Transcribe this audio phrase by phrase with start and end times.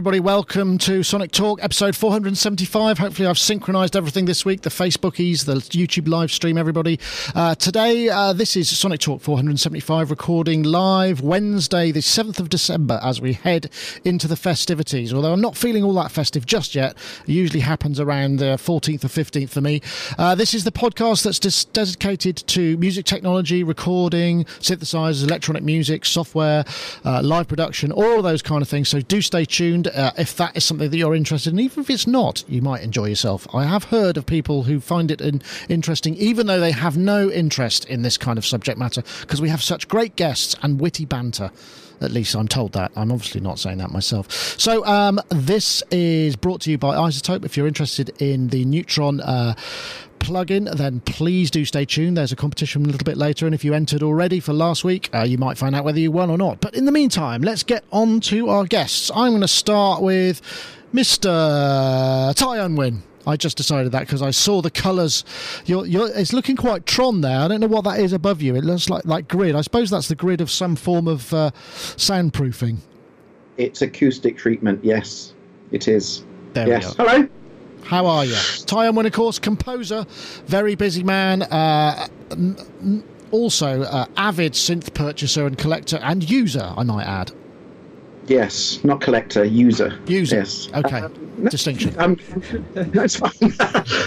[0.00, 0.20] Everybody.
[0.20, 2.96] Welcome to Sonic Talk, episode 475.
[2.96, 6.98] Hopefully, I've synchronized everything this week the Facebookies, the YouTube live stream, everybody.
[7.34, 12.98] Uh, today, uh, this is Sonic Talk 475, recording live Wednesday, the 7th of December,
[13.02, 13.70] as we head
[14.02, 15.12] into the festivities.
[15.12, 19.04] Although I'm not feeling all that festive just yet, it usually happens around the 14th
[19.04, 19.82] or 15th for me.
[20.16, 26.06] Uh, this is the podcast that's des- dedicated to music technology, recording, synthesizers, electronic music,
[26.06, 26.64] software,
[27.04, 28.88] uh, live production, all those kind of things.
[28.88, 31.60] So do stay tuned uh, if that is something that you're interested in.
[31.60, 33.46] Even if it's not, you might enjoy yourself.
[33.54, 37.30] I have heard of people who find it in, interesting, even though they have no
[37.30, 41.04] interest in this kind of subject matter, because we have such great guests and witty
[41.04, 41.50] banter.
[42.00, 42.92] At least I'm told that.
[42.96, 44.30] I'm obviously not saying that myself.
[44.58, 47.44] So, um, this is brought to you by iZotope.
[47.44, 49.54] If you're interested in the Neutron uh,
[50.20, 52.16] plugin, then please do stay tuned.
[52.16, 55.10] There's a competition a little bit later, and if you entered already for last week,
[55.14, 56.60] uh, you might find out whether you won or not.
[56.60, 59.10] But in the meantime, let's get on to our guests.
[59.14, 60.40] I'm going to start with
[60.94, 62.34] Mr.
[62.34, 63.02] Ty Unwin.
[63.26, 65.24] I just decided that because I saw the colours.
[65.66, 67.38] You're, you're, it's looking quite Tron there.
[67.38, 68.56] I don't know what that is above you.
[68.56, 69.54] It looks like like grid.
[69.54, 71.50] I suppose that's the grid of some form of uh,
[71.96, 72.78] soundproofing.
[73.56, 74.82] It's acoustic treatment.
[74.84, 75.34] Yes,
[75.70, 76.24] it is.
[76.54, 76.96] There yes.
[76.96, 77.08] we are.
[77.08, 77.28] Hello.
[77.84, 78.36] How are you?
[78.66, 80.06] Ty Unwin, of course, composer,
[80.46, 81.42] very busy man.
[81.42, 87.32] Uh, n- n- also, uh, avid synth purchaser and collector and user, I might add.
[88.30, 89.98] Yes, not collector, user.
[90.06, 90.36] User.
[90.36, 90.68] Yes.
[90.72, 91.02] Okay.
[91.50, 91.92] Distinction.
[91.98, 92.16] Um,
[92.74, 93.32] that's fine.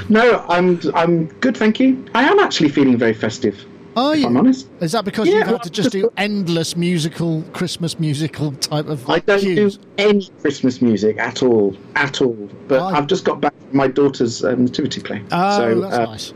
[0.10, 2.06] no, I'm I'm good, thank you.
[2.16, 3.66] I am actually feeling very festive.
[3.98, 4.28] Are if you?
[4.28, 4.70] I'm honest.
[4.80, 9.02] Is that because Yeah, you've had to just do endless musical, Christmas musical type of
[9.02, 9.16] thing.
[9.16, 9.78] I don't cues?
[9.78, 12.50] do any Christmas music at all, at all.
[12.70, 12.86] But Oh.
[12.86, 16.34] I've just got back from my daughter's um, nativity play, Oh, so that's uh, nice.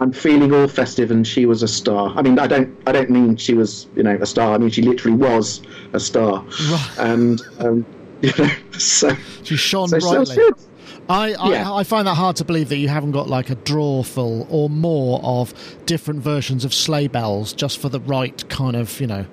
[0.00, 1.10] I'm feeling all festive.
[1.10, 2.12] And she was a star.
[2.16, 4.54] I mean, I don't I don't mean she was you know a star.
[4.54, 6.44] I mean she literally was a star.
[6.70, 6.90] Right.
[6.98, 7.86] And um,
[8.22, 10.38] you know, so She shone so brightly.
[11.08, 11.72] I, I, Yeah.
[11.72, 14.70] I find that hard to believe that you haven't got like a drawer full or
[14.70, 15.52] more of
[15.86, 19.26] different versions of sleigh bells just for the right kind of, you know,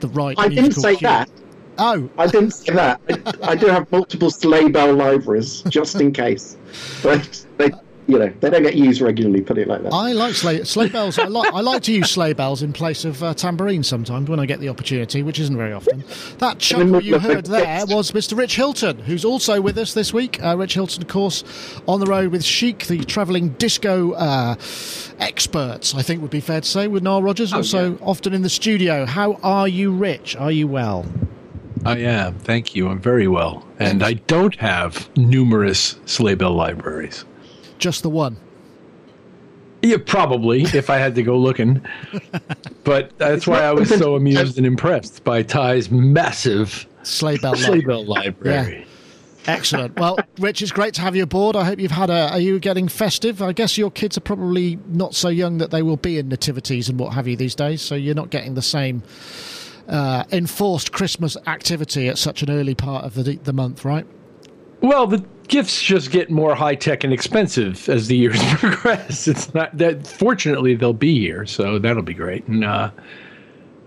[0.00, 0.38] the right.
[0.38, 1.08] I didn't say cue.
[1.08, 1.28] that.
[1.78, 3.00] Oh, I didn't say that.
[3.42, 6.56] I, I do have multiple sleigh bell libraries just in case,
[7.02, 7.70] but they,
[8.08, 9.40] you know, they don't get used regularly.
[9.40, 9.92] Put it like that.
[9.92, 11.18] I like sleigh, sleigh bells.
[11.18, 14.38] I like I like to use sleigh bells in place of uh, tambourines sometimes when
[14.38, 16.04] I get the opportunity, which isn't very often.
[16.38, 18.36] That chuckle you heard there was Mr.
[18.36, 20.42] Rich Hilton, who's also with us this week.
[20.42, 21.42] Uh, Rich Hilton, of course,
[21.88, 24.54] on the road with Chic, the travelling disco uh,
[25.18, 25.94] experts.
[25.94, 27.52] I think would be fair to say with Nile Rodgers.
[27.52, 29.04] also often in the studio.
[29.06, 30.36] How are you, Rich?
[30.36, 31.06] Are you well?
[31.84, 32.34] I am.
[32.40, 32.88] Thank you.
[32.88, 33.64] I'm very well.
[33.78, 37.24] And I don't have numerous sleigh bell libraries.
[37.78, 38.36] Just the one.
[39.82, 41.84] Yeah, probably, if I had to go looking.
[42.84, 47.56] But that's why I was so amused and impressed by Ty's massive Sleigh bell.
[47.56, 47.84] sleigh library.
[47.84, 48.86] bell library.
[49.48, 49.96] Excellent.
[49.98, 51.56] Well, Rich, it's great to have you aboard.
[51.56, 52.30] I hope you've had a.
[52.30, 53.42] Are you getting festive?
[53.42, 56.88] I guess your kids are probably not so young that they will be in nativities
[56.88, 59.02] and what have you these days, so you're not getting the same
[59.88, 64.06] uh, enforced Christmas activity at such an early part of the the month, right?
[64.80, 69.28] Well, the gifts just get more high tech and expensive as the years progress.
[69.28, 70.06] It's not that.
[70.06, 72.46] Fortunately, they'll be here, so that'll be great.
[72.46, 72.90] And uh,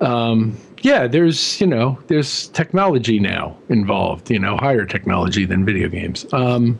[0.01, 4.29] um, yeah, there's you know there's technology now involved.
[4.31, 6.25] You know, higher technology than video games.
[6.33, 6.79] Um,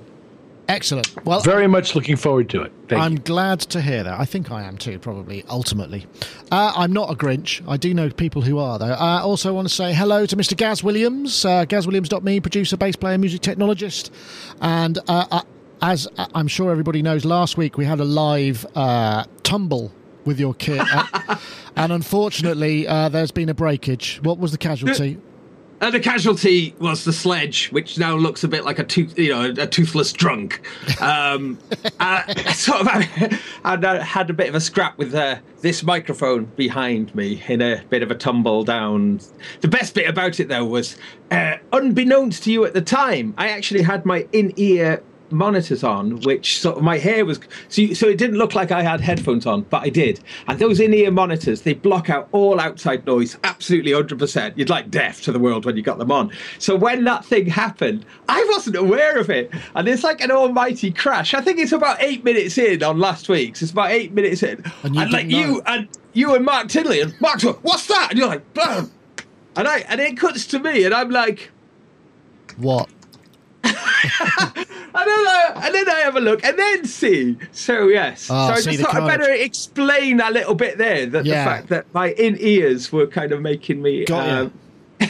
[0.70, 1.26] Excellent.
[1.26, 2.72] Well, very much looking forward to it.
[2.88, 3.20] Thank I'm you.
[3.20, 4.20] glad to hear that.
[4.20, 6.06] I think I am too, probably, ultimately.
[6.52, 7.68] Uh, I'm not a Grinch.
[7.68, 8.86] I do know people who are, though.
[8.94, 10.56] I also want to say hello to Mr.
[10.56, 14.12] Gaz Williams, uh, gazwilliams.me, producer, bass player, music technologist.
[14.62, 15.42] And uh, uh,
[15.82, 19.92] as uh, I'm sure everybody knows, last week we had a live uh, tumble
[20.26, 20.82] with your kit.
[21.30, 21.38] Uh,
[21.76, 24.20] and unfortunately, uh, there's been a breakage.
[24.24, 25.18] What was the casualty?
[25.82, 29.30] And the casualty was the sledge, which now looks a bit like a tooth, you
[29.30, 30.62] know, a toothless drunk.
[31.02, 31.58] Um,
[32.00, 35.82] I, I sort of had, I had a bit of a scrap with uh, this
[35.84, 39.22] microphone behind me in a bit of a tumble down.
[39.62, 40.98] The best bit about it though was,
[41.32, 46.60] uh, unbeknownst to you at the time, I actually had my in-ear monitors on, which
[46.60, 49.62] sort of my hair was so, so it didn't look like I had headphones on,
[49.64, 50.20] but I did.
[50.48, 54.58] And those in-ear monitors, they block out all outside noise, absolutely 100%.
[54.58, 56.32] You'd like deaf to the world when you got them on.
[56.58, 60.92] So when that thing happened, I wasn't aware of it, and it's like an almighty
[60.92, 61.34] crash.
[61.34, 63.62] I think it's about eight minutes in on last week's.
[63.62, 65.38] It's about eight minutes in, And you like know.
[65.38, 68.08] you and you and Mark Tinley and Mark's like, what's that?
[68.12, 68.92] And you're like, Blam!
[69.56, 71.52] and I and it cuts to me, and I'm like.
[72.58, 72.90] What?
[74.92, 77.38] And then, I, and then I have a look and then see.
[77.52, 78.28] So yes.
[78.30, 81.44] Ah, so I just thought I better explain a little bit there that Yeah.
[81.44, 84.06] the fact that my in ears were kind of making me.
[84.06, 84.54] Got um,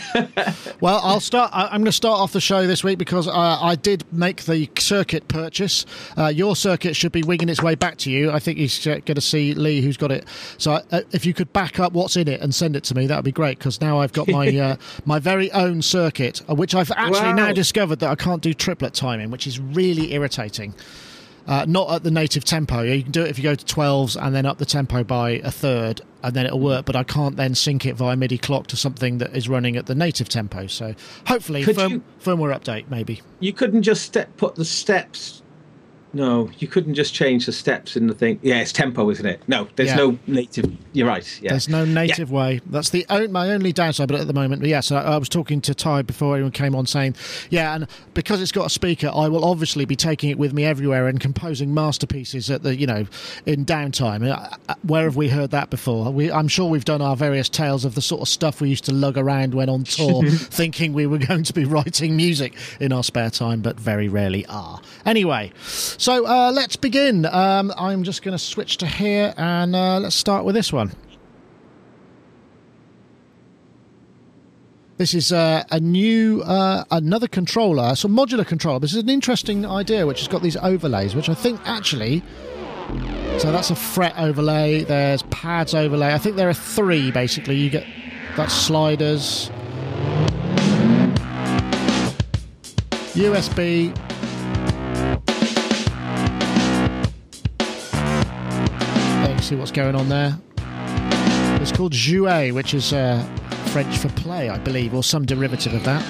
[0.81, 1.51] well, I'll start.
[1.53, 4.43] I, am going to start off the show this week because uh, I did make
[4.43, 5.85] the circuit purchase.
[6.17, 8.31] Uh, your circuit should be winging its way back to you.
[8.31, 10.25] I think he's going to see Lee, who's got it.
[10.57, 13.07] So uh, if you could back up what's in it and send it to me,
[13.07, 13.57] that would be great.
[13.57, 14.75] Because now I've got my uh,
[15.05, 17.47] my very own circuit, uh, which I've actually wow.
[17.47, 20.73] now discovered that I can't do triplet timing, which is really irritating.
[21.49, 22.83] Uh, not at the native tempo.
[22.83, 25.31] You can do it if you go to 12s and then up the tempo by
[25.43, 26.85] a third, and then it'll work.
[26.85, 29.87] But I can't then sync it via MIDI clock to something that is running at
[29.87, 30.67] the native tempo.
[30.67, 30.93] So
[31.25, 33.23] hopefully, firm, you, firmware update maybe.
[33.39, 35.41] You couldn't just step, put the steps
[36.11, 38.39] no, you couldn't just change the steps in the thing.
[38.41, 39.41] Yeah, it's tempo, isn't it?
[39.47, 39.95] No, there's yeah.
[39.95, 40.75] no native.
[40.91, 41.39] You're right.
[41.41, 41.51] Yeah.
[41.51, 42.35] There's no native yeah.
[42.35, 42.61] way.
[42.65, 44.07] That's the my only downside.
[44.07, 46.73] But at the moment, but yes, I, I, was talking to Ty before anyone came
[46.73, 47.15] on saying,
[47.51, 50.65] yeah, and because it's got a speaker, I will obviously be taking it with me
[50.65, 53.05] everywhere and composing masterpieces at the you know
[53.45, 54.27] in downtime.
[54.27, 56.11] Uh, uh, where have we heard that before?
[56.11, 58.85] We, I'm sure we've done our various tales of the sort of stuff we used
[58.85, 62.91] to lug around when on tour, thinking we were going to be writing music in
[62.91, 64.81] our spare time, but very rarely are.
[65.05, 65.51] Anyway.
[65.99, 67.25] So uh, let's begin.
[67.25, 70.93] Um, I'm just going to switch to here and uh, let's start with this one.
[74.95, 78.79] This is uh, a new, uh, another controller, so modular controller.
[78.79, 82.23] This is an interesting idea, which has got these overlays, which I think actually.
[83.39, 84.85] So that's a fret overlay.
[84.85, 86.13] There's pads overlay.
[86.13, 87.57] I think there are three basically.
[87.57, 87.85] You get
[88.37, 89.49] that's sliders,
[93.15, 93.93] USB,
[99.49, 100.37] see what's going on there.
[101.59, 103.23] It's called jouer, which is uh,
[103.71, 106.05] French for play, I believe, or some derivative of that.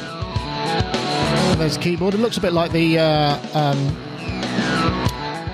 [1.57, 2.15] There's a keyboard.
[2.15, 3.77] It looks a bit like the uh, um,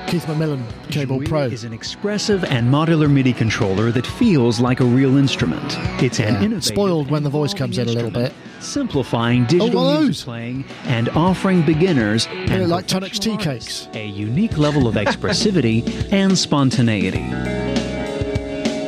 [0.08, 1.44] Keith McMillen K-Board Pro.
[1.44, 5.76] is an expressive and modular MIDI controller that feels like a real instrument.
[6.02, 6.60] It's an yeah.
[6.62, 10.66] spoiled when the voice comes in a little bit, simplifying oh, digital oh, music playing
[10.86, 17.75] and offering beginners and like Tonic's tea cakes a unique level of expressivity and spontaneity.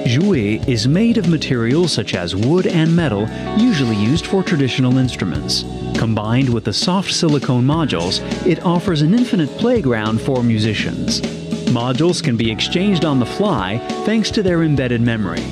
[0.07, 3.27] Jouer is made of materials such as wood and metal,
[3.57, 5.65] usually used for traditional instruments.
[5.97, 11.19] Combined with the soft silicone modules, it offers an infinite playground for musicians.
[11.71, 15.43] Modules can be exchanged on the fly thanks to their embedded memory.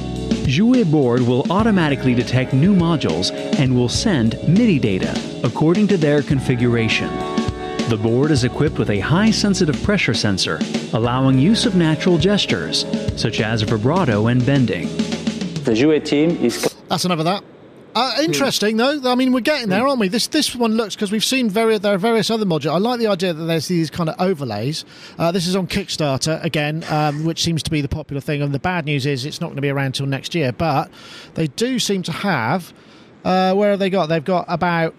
[0.47, 6.21] Jouer board will automatically detect new modules and will send MIDI data according to their
[6.21, 7.34] configuration.
[7.87, 10.59] The board is equipped with a high sensitive pressure sensor,
[10.93, 12.83] allowing use of natural gestures,
[13.15, 14.87] such as vibrato and bending.
[15.65, 16.73] The Jouer team is.
[16.89, 17.43] That's enough of that.
[17.93, 18.99] Uh, interesting though.
[19.05, 20.07] I mean, we're getting there, aren't we?
[20.07, 22.71] This this one looks because we've seen very there are various other modules.
[22.71, 24.83] I like the idea that there's these kind of overlays.
[25.19, 28.41] Uh, this is on Kickstarter again, um, which seems to be the popular thing.
[28.41, 30.51] And the bad news is it's not going to be around till next year.
[30.51, 30.89] But
[31.35, 32.73] they do seem to have.
[33.23, 34.07] Uh, where have they got?
[34.07, 34.95] They've got about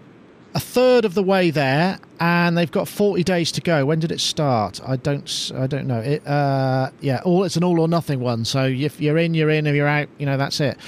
[0.55, 3.85] a third of the way there, and they've got 40 days to go.
[3.87, 4.81] When did it start?
[4.87, 6.01] I don't, I don't know.
[6.01, 8.45] It, uh, yeah, all it's an all or nothing one.
[8.45, 9.67] So if you're in, you're in.
[9.67, 10.79] If you're out, you know that's it.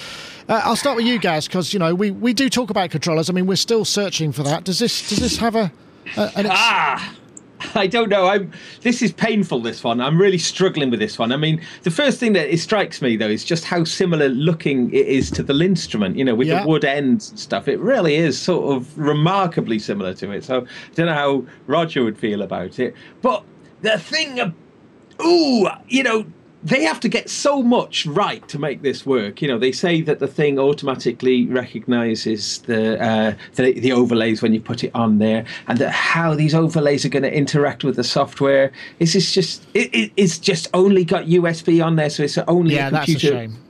[0.48, 3.28] Uh, I'll start with you guys because you know we, we do talk about controllers.
[3.28, 4.64] I mean, we're still searching for that.
[4.64, 5.70] Does this does this have a,
[6.16, 7.17] a an ex- ah?
[7.74, 8.26] I don't know.
[8.26, 8.52] I'm.
[8.82, 9.60] This is painful.
[9.60, 10.00] This one.
[10.00, 11.32] I'm really struggling with this one.
[11.32, 14.92] I mean, the first thing that it strikes me though is just how similar looking
[14.92, 16.16] it is to the LinnStrument.
[16.16, 16.62] You know, with yeah.
[16.62, 17.68] the wood ends and stuff.
[17.68, 20.44] It really is sort of remarkably similar to it.
[20.44, 22.94] So I don't know how Roger would feel about it.
[23.22, 23.44] But
[23.82, 24.54] the thing.
[25.20, 26.24] Ooh, you know,
[26.62, 29.40] they have to get so much right to make this work.
[29.40, 34.52] You know, they say that the thing automatically recognizes the uh, the, the, overlays when
[34.52, 37.96] you put it on there, and that how these overlays are going to interact with
[37.96, 38.72] the software.
[38.98, 42.74] This Is just it, it, it's just only got USB on there, so it's only
[42.74, 43.30] yeah, a computer.
[43.30, 43.67] That's a shame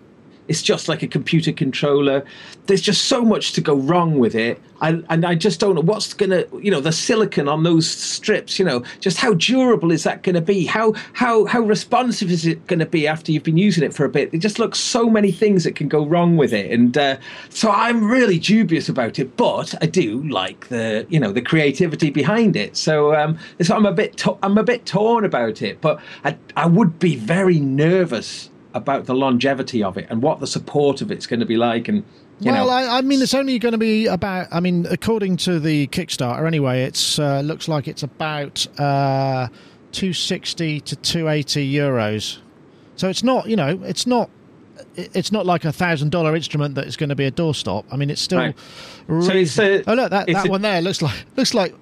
[0.49, 2.25] it's just like a computer controller.
[2.67, 4.61] There's just so much to go wrong with it.
[4.81, 7.88] I, and I just don't know what's going to, you know, the silicon on those
[7.88, 10.64] strips, you know, just how durable is that going to be?
[10.64, 14.05] How, how, how responsive is it going to be after you've been using it for
[14.05, 14.33] a bit?
[14.33, 16.71] It just looks so many things that can go wrong with it.
[16.71, 17.19] And uh,
[17.50, 22.11] so I'm really dubious about it, but I do like the, you know, the creativity
[22.11, 22.76] behind it.
[22.76, 26.67] So, um, so I'm a bit, I'm a bit torn about it, but I, I
[26.67, 31.26] would be very nervous about the longevity of it and what the support of it's
[31.26, 32.04] going to be like and
[32.40, 34.48] well, I, I, mean, it's only going to be about.
[34.52, 39.48] I mean, according to the Kickstarter, anyway, it's uh, looks like it's about uh,
[39.90, 42.38] two sixty to two eighty euros.
[42.96, 44.30] So it's not, you know, it's not.
[44.94, 47.84] It's not like a thousand dollar instrument that is going to be a doorstop.
[47.90, 48.38] I mean, it's still.
[48.38, 48.56] Right.
[49.08, 51.75] so it's a, oh look, that, that a, one there looks like looks like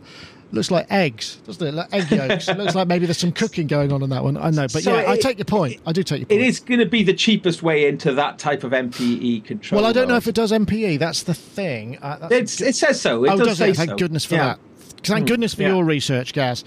[0.56, 1.74] looks like eggs, doesn't it?
[1.74, 2.48] Like egg yolks.
[2.48, 4.36] it looks like maybe there's some cooking going on in that one.
[4.36, 5.80] I know, but So yeah, I take your point.
[5.86, 6.40] I do take your point.
[6.40, 9.80] It is going to be the cheapest way into that type of MPE control.
[9.80, 10.98] Well, I don't know if it does MPE.
[10.98, 11.98] That's the thing.
[12.02, 13.24] Uh, that's It's, it says so.
[13.24, 13.76] It oh, does, does say it?
[13.76, 13.96] Thank so.
[13.96, 14.44] goodness for Yeah.
[14.46, 14.58] that.
[15.02, 15.68] Thank goodness for yeah.
[15.68, 16.64] your research, Gaz.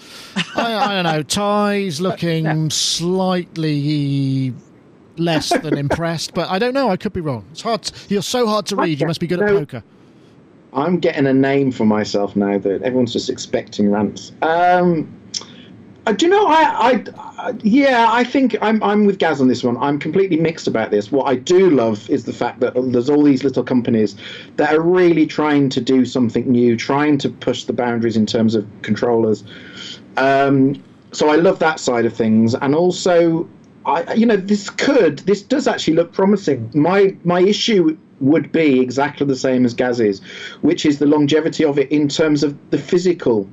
[0.56, 1.24] I, I don't know.
[1.24, 4.54] Ty's looking slightly
[5.18, 6.90] less than impressed, but I don't know.
[6.90, 7.46] I could be wrong.
[7.52, 7.84] It's hard.
[7.84, 9.02] To, you're so hard to read.
[9.02, 9.60] You must be good at No.
[9.60, 9.84] poker.
[10.74, 14.32] I'm getting a name for myself now that everyone's just expecting rants.
[14.42, 15.16] Um,
[16.06, 16.48] uh, do you know?
[16.48, 17.04] I, I,
[17.38, 19.78] I, yeah, I think I'm, I'm with Gaz on this one.
[19.78, 21.12] I'm completely mixed about this.
[21.12, 24.16] What I do love is the fact that there's all these little companies
[24.56, 28.56] that are really trying to do something new, trying to push the boundaries in terms
[28.56, 29.44] of controllers.
[30.18, 33.48] Um, so I love that side of things, and also,
[33.86, 36.70] I, you know, this could, this does actually look promising.
[36.74, 40.22] My, my issue would be exactly the same as Gaz's,
[40.62, 43.48] which is the longevity of it in terms of the physical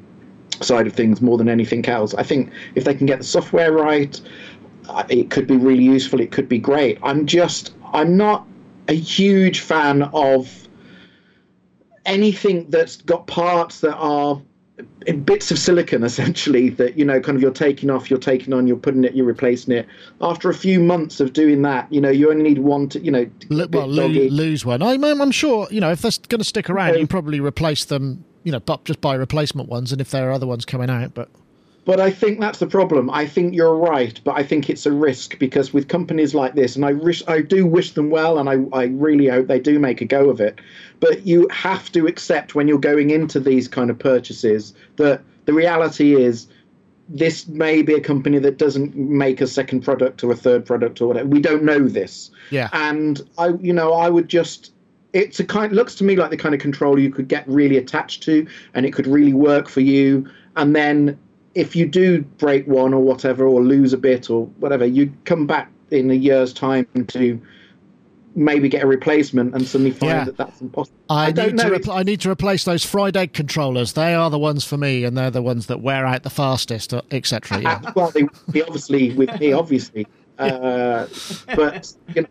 [0.60, 2.14] side of things more than anything else.
[2.14, 4.20] I think if they can get the software right,
[4.88, 6.20] uh, it could be really useful.
[6.20, 6.98] It could be great.
[7.02, 8.46] I'm just, I'm not
[8.88, 10.68] a huge fan of
[12.04, 14.40] anything that's got parts that are
[15.24, 18.66] bits of silicon essentially that you know kind of you're taking off you're taking on
[18.66, 19.86] you're putting it you're replacing it
[20.20, 23.10] after a few months of doing that you know you only need one to you
[23.10, 24.82] know to get Lo- a bit well, lo- lose one.
[24.82, 25.66] I'm, I'm sure.
[25.70, 28.24] You know, if they're going to stick around, you probably replace them.
[28.44, 31.28] You know, just buy replacement ones, and if there are other ones coming out, but
[31.86, 33.08] But I think that's the problem.
[33.10, 36.74] I think you're right, but I think it's a risk because with companies like this,
[36.74, 39.78] and I wish, I do wish them well, and I, I really hope they do
[39.78, 40.60] make a go of it.
[40.98, 45.52] But you have to accept when you're going into these kind of purchases that the
[45.52, 46.48] reality is
[47.08, 51.00] this may be a company that doesn't make a second product or a third product
[51.00, 51.28] or whatever.
[51.28, 52.32] We don't know this.
[52.50, 52.68] Yeah.
[52.72, 54.72] And I, you know, I would just.
[55.12, 55.72] It's a kind.
[55.72, 58.84] Looks to me like the kind of controller you could get really attached to, and
[58.84, 60.28] it could really work for you.
[60.56, 61.16] And then
[61.56, 65.46] if you do break one or whatever, or lose a bit or whatever, you come
[65.46, 67.40] back in a year's time to
[68.34, 70.24] maybe get a replacement and suddenly find Yeah.
[70.24, 70.98] that that's impossible.
[71.08, 73.94] I, don't need to I need to replace those fried egg controllers.
[73.94, 76.92] They are the ones for me, and they're the ones that wear out the fastest,
[76.92, 77.62] uh, etc.
[77.62, 77.80] Yeah.
[77.96, 80.06] Well, they, they obviously with me, obviously,
[80.38, 81.06] uh,
[81.54, 82.28] but you know.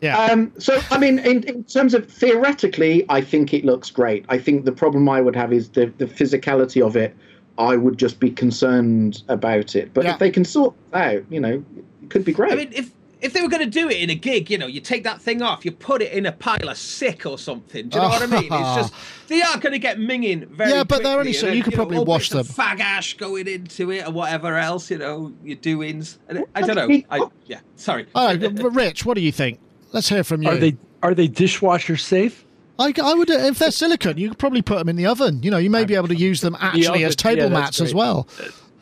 [0.00, 0.18] Yeah.
[0.18, 4.26] Um, so, I mean, in, in terms of theoretically, I think it looks great.
[4.28, 7.16] I think the problem I would have is the, the physicality of it.
[7.58, 9.92] I would just be concerned about it.
[9.94, 10.14] But Yeah.
[10.14, 11.64] if they can sort it out, you know,
[12.02, 12.52] it could be great.
[12.52, 14.66] I mean, if if they were going to do it in a gig, you know,
[14.66, 17.88] you take that thing off, you put it in a pile of sick or something.
[17.88, 18.52] Do you know what I mean?
[18.52, 18.92] It's just
[19.28, 20.70] they are going to get minging very.
[20.72, 22.44] Yeah, but they're only quickly, so- and you then, could know, probably all wash them.
[22.44, 26.18] Fag ash going into it or whatever else, you know, your doings.
[26.28, 27.00] And I don't know.
[27.10, 28.06] I, yeah, sorry.
[28.14, 28.36] Oh,
[28.72, 29.58] Rich, what do you think?
[29.92, 30.50] Let's hear from you.
[30.50, 32.43] Are they are they dishwasher safe?
[32.78, 35.42] I, I would, if they're silicon, you could probably put them in the oven.
[35.42, 37.80] You know, you may be able to use them actually oven, as table yeah, mats
[37.80, 38.28] as well.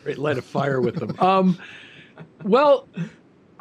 [0.04, 1.18] Right, light a fire with them.
[1.20, 1.58] Um,
[2.42, 2.88] well,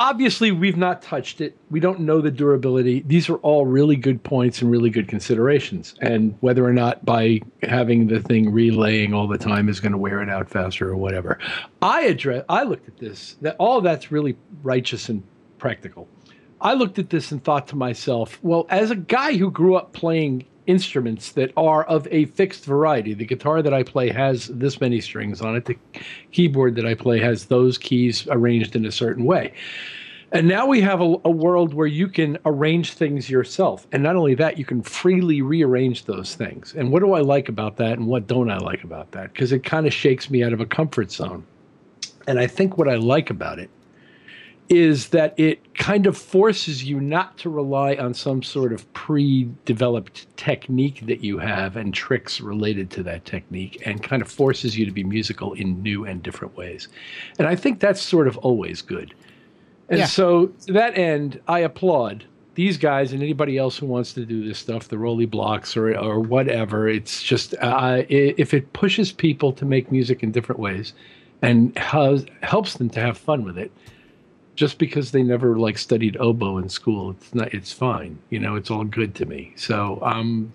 [0.01, 1.55] obviously we've not touched it.
[1.69, 3.01] We don't know the durability.
[3.01, 5.95] These are all really good points and really good considerations.
[6.01, 9.97] And whether or not by having the thing relaying all the time is going to
[9.97, 11.37] wear it out faster or whatever.
[11.81, 12.43] I address.
[12.49, 13.35] I looked at this.
[13.41, 15.23] That all that's really righteous and
[15.59, 16.07] practical.
[16.61, 19.93] I looked at this and thought to myself, well, as a guy who grew up
[19.93, 24.79] playing instruments that are of a fixed variety, the guitar that I play has this
[24.79, 25.77] many strings on it, the
[26.31, 29.53] keyboard that I play has those keys arranged in a certain way.
[30.33, 33.87] And now we have a, a world where you can arrange things yourself.
[33.91, 36.75] And not only that, you can freely rearrange those things.
[36.77, 39.33] And what do I like about that and what don't I like about that?
[39.33, 41.43] Because it kind of shakes me out of a comfort zone.
[42.27, 43.69] And I think what I like about it
[44.71, 50.25] is that it kind of forces you not to rely on some sort of pre-developed
[50.37, 54.85] technique that you have and tricks related to that technique and kind of forces you
[54.85, 56.87] to be musical in new and different ways.
[57.37, 59.13] And I think that's sort of always good.
[59.89, 60.05] And Yeah.
[60.05, 62.23] so to that end, I applaud
[62.55, 65.97] these guys and anybody else who wants to do this stuff, the ROLI Blocks or
[65.97, 66.87] or whatever.
[66.87, 70.93] It's just uh, if it pushes people to make music in different ways
[71.41, 73.71] and has, helps them to have fun with it,
[74.61, 77.47] just because they never like studied oboe in school, it's not.
[77.57, 78.13] It's fine.
[78.29, 79.53] You know, it's all good to me.
[79.55, 80.53] So um,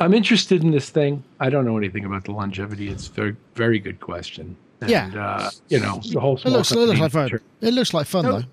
[0.00, 1.24] I'm interested in this thing.
[1.40, 2.88] I don't know anything about the longevity.
[2.94, 4.56] It's very very good question.
[4.82, 5.06] And, Yeah.
[5.28, 6.36] uh, you know the whole.
[6.36, 7.40] It looks, it looks like fun.
[7.62, 8.44] It looks like fun No, though.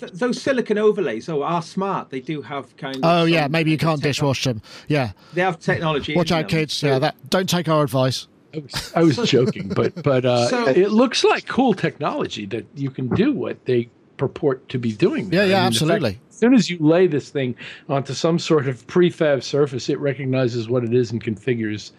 [0.00, 2.10] th- those silicon overlays, oh, are smart.
[2.10, 3.02] They do have kind of.
[3.04, 4.60] Oh yeah, maybe you can't techno- dishwash them.
[4.88, 6.16] Yeah, They have technology.
[6.16, 6.58] watch out, them.
[6.58, 6.82] kids.
[6.82, 8.26] Yeah, that don't take our advice.
[8.54, 12.64] I was, I was joking, but but uh, So- it looks like cool technology that
[12.74, 15.24] you can do what they purport to be doing.
[15.32, 15.46] Yeah, there.
[15.48, 16.20] yeah, I mean, the fact- absolutely.
[16.30, 17.54] as soon as you lay this thing
[17.88, 21.92] onto some sort of prefab surface, it recognizes what it is and configures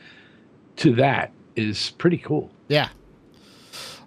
[0.77, 1.31] to that.
[1.55, 2.51] is pretty cool.
[2.67, 2.89] Yeah.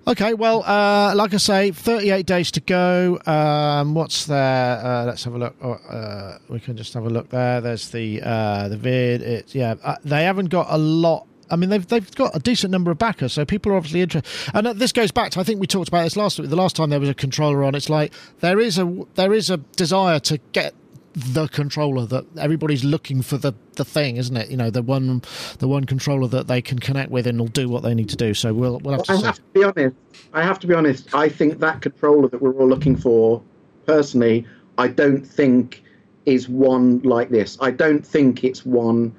[0.06, 3.20] Okay, well, uh, like I say, 38 days to go.
[3.26, 4.78] Um, what's there?
[4.84, 5.54] Uh, let's have a look.
[5.62, 7.60] Oh, uh, we can just have a look there.
[7.60, 9.20] There's the uh, the vid.
[9.22, 9.74] It's yeah.
[9.82, 11.26] Uh, they haven't got a lot.
[11.50, 14.30] I mean, they've they've got a decent number of backers, so people are obviously interested.
[14.54, 16.48] And this goes back to I think we talked about this last week.
[16.50, 17.74] the last time there was a controller on.
[17.74, 20.74] It's like there is a there is a desire to get
[21.14, 24.50] the controller that everybody's looking for the the thing, isn't it?
[24.50, 25.22] You know, the one
[25.58, 28.16] the one controller that they can connect with and will do what they need to
[28.16, 28.34] do.
[28.34, 29.24] So we'll we'll have to I see.
[29.24, 29.96] have to be honest.
[30.32, 31.14] I have to be honest.
[31.14, 33.42] I think that controller that we're all looking for,
[33.86, 34.46] personally,
[34.78, 35.82] I don't think
[36.26, 37.58] is one like this.
[37.60, 39.14] I don't think it's one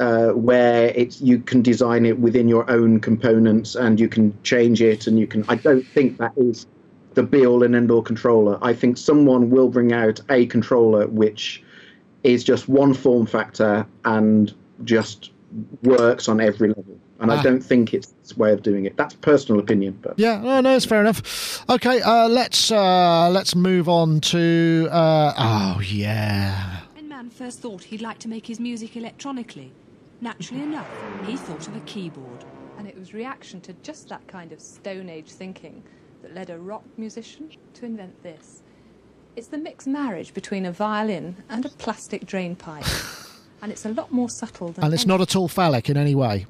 [0.00, 4.80] uh, where it's you can design it within your own components and you can change
[4.82, 5.44] it and you can.
[5.48, 6.66] I don't think that is
[7.14, 8.58] the be all and end all controller.
[8.62, 11.62] I think someone will bring out a controller which
[12.22, 15.30] is just one form factor and just
[15.82, 16.96] works on every level.
[17.20, 17.40] And Ah.
[17.40, 18.96] I don't think it's this way of doing it.
[18.96, 21.64] That's personal opinion, but Yeah, no, no, it's fair enough.
[21.68, 27.82] Okay, uh, let's uh, let's move on to uh, oh yeah, When man first thought
[27.82, 29.72] he'd like to make his music electronically,
[30.20, 30.88] naturally enough,
[31.26, 32.44] he thought of a keyboard.
[32.78, 35.82] And it was reaction to just that kind of Stone Age thinking
[36.22, 38.62] that led a rock musician to invent this.
[39.36, 42.84] It's the mixed marriage between a violin and a plastic drain pipe.
[43.62, 45.96] and it's a lot more subtle than and it's any- not at all phallic in
[45.96, 46.46] any way.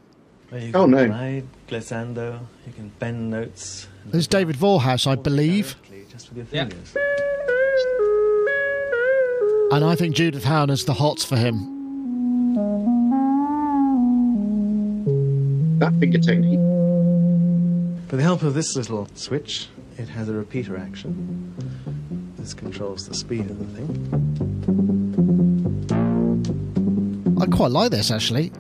[0.50, 1.06] Where you Oh, can no.
[1.06, 3.86] glide, glissando, you can bend notes.
[4.04, 5.76] and This is David Vorhaus, I believe,
[6.10, 6.68] Just with your Yeah.
[6.68, 6.94] fingers.
[9.70, 11.77] and I think Judith Howard is the hots for him.
[15.78, 16.58] That finger technique.
[16.58, 21.54] With the help of this little switch, it has a repeater action.
[22.38, 23.88] This controls the speed of the thing.
[27.40, 28.50] I quite like this actually.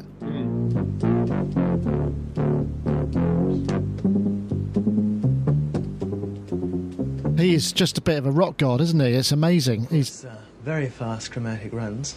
[7.38, 9.12] He is just a bit of a rock god, isn't he?
[9.12, 9.86] It's amazing.
[9.86, 12.16] He's It's uh, very fast chromatic runs.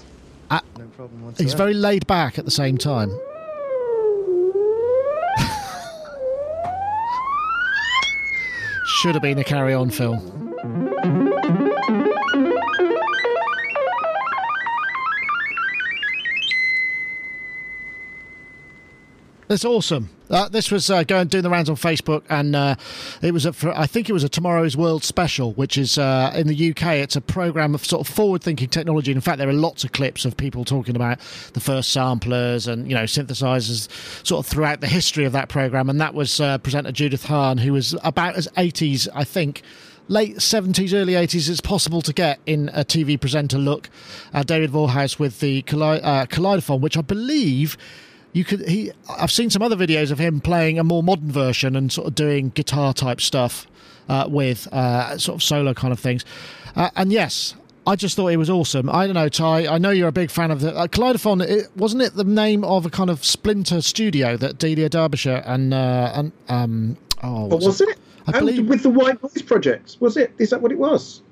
[0.49, 1.43] Ah, no problem whatsoever.
[1.43, 3.11] he's very laid back at the same time.
[9.01, 10.53] Should have been a carry on film.
[19.49, 20.11] It's awesome.
[20.31, 22.75] Uh, this was uh, going doing the rounds on Facebook, and uh,
[23.21, 26.47] it was a, I think it was a Tomorrow's World special, which is uh, in
[26.47, 26.83] the UK.
[26.95, 29.11] It's a program of sort of forward-thinking technology.
[29.11, 31.19] In fact, there are lots of clips of people talking about
[31.53, 33.89] the first samplers and you know synthesizers,
[34.25, 35.89] sort of throughout the history of that program.
[35.89, 39.61] And that was uh, presenter Judith Hann, who was about as 80s, I think
[40.07, 43.89] late 70s, early 80s, it's possible to get in a TV presenter look.
[44.33, 47.77] Uh, David Vorhaus with the Colli- uh, Kaleidophone, which I believe
[48.33, 48.67] you could.
[48.67, 52.07] He, I've seen some other videos of him playing a more modern version and sort
[52.07, 53.67] of doing guitar type stuff
[54.09, 56.25] uh, with uh, sort of solo kind of things.
[56.75, 57.55] Uh, and yes.
[57.87, 58.91] I just thought it was awesome.
[58.91, 59.65] I don't know, Ty.
[59.65, 61.43] I know you're a big fan of the uh, Kaleidophone.
[61.43, 65.73] It, wasn't it the name of a kind of splinter studio that Delia Derbyshire and
[65.73, 67.97] uh, and um oh What was it?
[68.27, 70.31] I Oh, believe- with the White Noise Project, was it?
[70.37, 71.23] Is that what it was?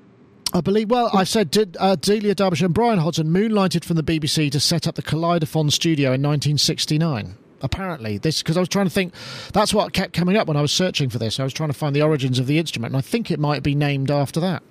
[0.52, 0.90] I believe.
[0.90, 4.60] Well, I said did uh, Delia Derbyshire and Brian Hodgson moonlighted from the BBC to
[4.60, 7.36] set up the Kaleidophone studio in 1969.
[7.62, 9.12] Apparently, this because I was trying to think.
[9.52, 11.38] That's what kept coming up when I was searching for this.
[11.38, 13.62] I was trying to find the origins of the instrument, and I think it might
[13.62, 14.62] be named after that.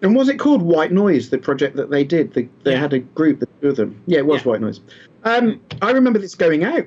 [0.00, 2.32] And was it called White Noise, the project that they did?
[2.32, 2.78] They, they Yeah.
[2.78, 4.00] had a group, the two of them.
[4.06, 4.48] Yeah, it was Yeah.
[4.52, 4.80] White Noise.
[5.24, 6.86] Um, I remember this going out.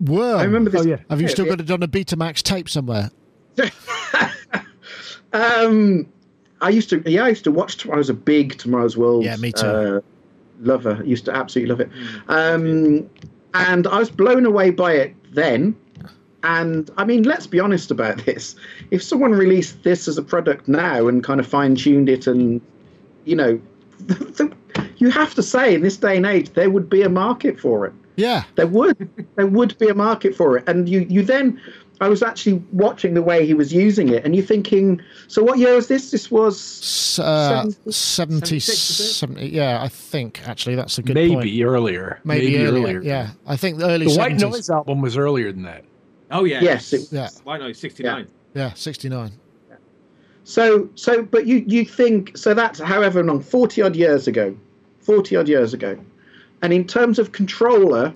[0.00, 0.36] Whoa!
[0.36, 0.82] I remember this.
[0.82, 0.96] Oh, yeah.
[1.08, 3.10] Have you still Yeah, got it on a Betamax tape somewhere?
[5.34, 6.06] Um,
[6.62, 7.86] I used to, yeah, I used to watch.
[7.88, 9.24] I was a big Tomorrow's World.
[9.24, 9.66] Yeah, me too.
[9.66, 10.00] Uh,
[10.60, 10.98] lover.
[11.00, 11.90] I used to absolutely love it.
[12.28, 13.10] Um,
[13.54, 15.76] and I was blown away by it then.
[16.44, 18.56] And I mean, let's be honest about this.
[18.90, 22.60] If someone released this as a product now and kind of fine tuned it, and
[23.24, 23.60] you know,
[24.96, 27.86] you have to say in this day and age there would be a market for
[27.86, 27.92] it.
[28.16, 28.44] Yeah.
[28.56, 31.60] There would there would be a market for it, and you you then.
[32.00, 35.58] I was actually watching the way he was using it, and you're thinking, so what
[35.58, 36.10] year was this?
[36.10, 39.12] This was S- Uh, 70 70, 76, is it?
[39.14, 41.62] 70 yeah, I think actually that's a good Maybe point.
[41.62, 42.18] earlier.
[42.24, 43.00] Maybe, earlier.
[43.02, 45.84] Yeah, I think the early The White Noise album was earlier than that.
[46.32, 46.60] Oh yeah.
[46.60, 47.76] Yes, it- Yeah, Why not?
[47.76, 48.26] Sixty nine.
[48.54, 49.30] yeah, 69.
[50.44, 52.52] So, so, but you you think so?
[52.52, 54.56] That's however long, forty odd years ago,
[54.98, 55.96] forty odd years ago,
[56.62, 58.12] and in terms of controller,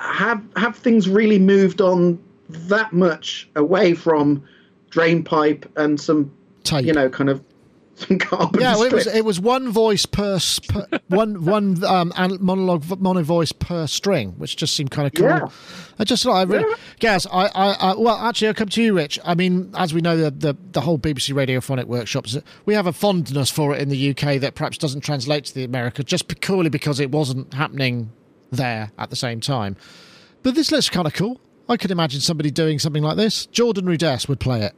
[0.00, 4.42] have have things really moved on that much away from
[4.90, 6.30] drain pipe and some,
[6.62, 6.84] Tape.
[6.86, 7.42] you know, kind of
[7.96, 8.60] some carbon.
[8.60, 12.84] Yeah, well, it was it was one voice per, s- per one one um, monologue
[13.00, 15.26] mono voice per string, which just seemed kind of cool.
[15.26, 15.48] Yeah.
[15.96, 18.96] I just thought I really, Gaz, I, I, I, well, actually, I'll come to you,
[18.96, 19.20] Rich.
[19.24, 22.92] I mean, as we know, the, the the whole BBC Radiophonic workshops, we have a
[22.92, 26.68] fondness for it in the UK that perhaps doesn't translate to the America, just purely
[26.70, 28.10] because it wasn't happening
[28.54, 29.76] there at the same time.
[30.42, 31.40] But this looks kind of cool.
[31.68, 33.46] I could imagine somebody doing something like this.
[33.46, 34.74] Jordan Rudess would play it.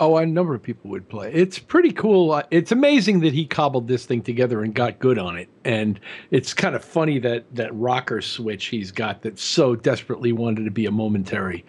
[0.00, 1.32] Oh, a number of people would play.
[1.32, 2.32] It's pretty cool.
[2.32, 5.48] Uh, It's amazing that he cobbled this thing together and got good on it.
[5.64, 10.64] And it's kind of funny that that rocker switch he's got that so desperately wanted
[10.64, 11.64] to be a momentary,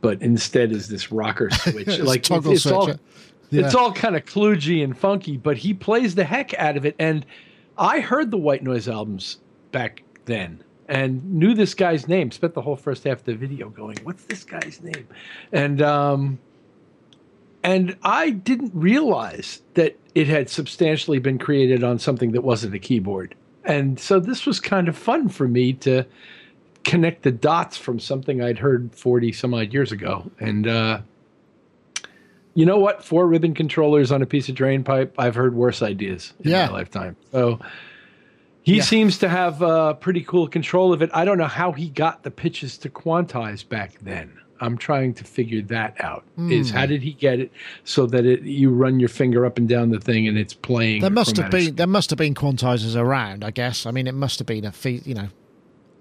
[0.00, 1.86] but instead is this rocker switch.
[1.86, 2.88] It's like toggle it's, switch, all
[3.50, 3.64] yeah.
[3.64, 6.96] it's all kind of kludgy and funky, but he plays the heck out of it.
[6.98, 7.24] And
[7.76, 9.38] I heard the White Noise albums
[9.70, 12.30] back then and knew this guy's name.
[12.30, 15.08] Spent the whole first half of the video going, "What's this guy's name?"
[15.52, 16.38] And um,
[17.64, 22.78] and I didn't realize that it had substantially been created on something that wasn't a
[22.78, 23.34] keyboard.
[23.64, 26.04] And so this was kind of fun for me to
[26.84, 30.30] connect the dots from something I'd heard 40 some odd years ago.
[30.40, 31.00] And uh,
[32.54, 33.04] you know what?
[33.04, 36.66] Four ribbon controllers on a piece of drain pipe, I've heard worse ideas in Yeah.
[36.66, 37.16] my lifetime.
[37.30, 37.58] So
[38.68, 38.82] he Yeah.
[38.82, 41.10] seems to have uh, pretty cool control of it.
[41.14, 44.32] I don't know how he got the pitches to quantize back then.
[44.60, 46.24] I'm trying to figure that out.
[46.50, 46.76] Is Hmm.
[46.76, 47.52] how did he get it
[47.84, 51.00] so that it you run your finger up and down the thing and it's playing?
[51.00, 53.86] There must have been there must have been quantizers around, I guess.
[53.86, 55.28] I mean, it must have been a fee, you know,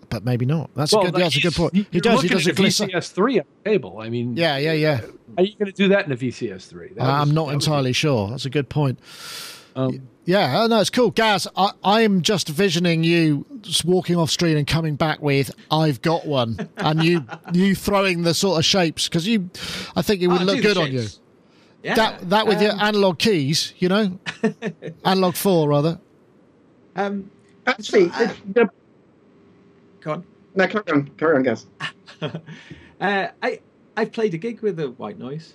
[0.10, 0.72] but maybe not.
[0.76, 1.14] That's a good.
[1.14, 1.74] That's a good point.
[1.92, 2.24] He does.
[2.24, 4.00] He does a VCS three table.
[4.00, 4.98] I mean, Yeah, yeah, yeah.
[5.02, 6.90] How are you going to do that in a VCS three?
[7.00, 8.30] I'm was- not entirely sure.
[8.32, 9.00] That's a good point.
[9.76, 11.48] Um, Yeah, oh, no, it's cool, Gaz.
[11.56, 16.26] I, I'm just visioning you just walking off screen and coming back with "I've got
[16.28, 19.50] one," and you you throwing the sort of shapes because you,
[19.96, 21.08] I think it would I'll look good on you.
[21.82, 21.96] Yeah.
[21.96, 24.20] That that with your Um, analog keys, you know,
[25.06, 25.98] analog four rather.
[26.98, 27.32] Um,
[27.66, 28.70] Actually, So, uh, the-
[30.02, 30.24] go on.
[30.56, 31.66] no, carry on, carry on, guys.
[33.00, 33.60] Uh, I
[33.96, 35.54] I played a gig with the White Noise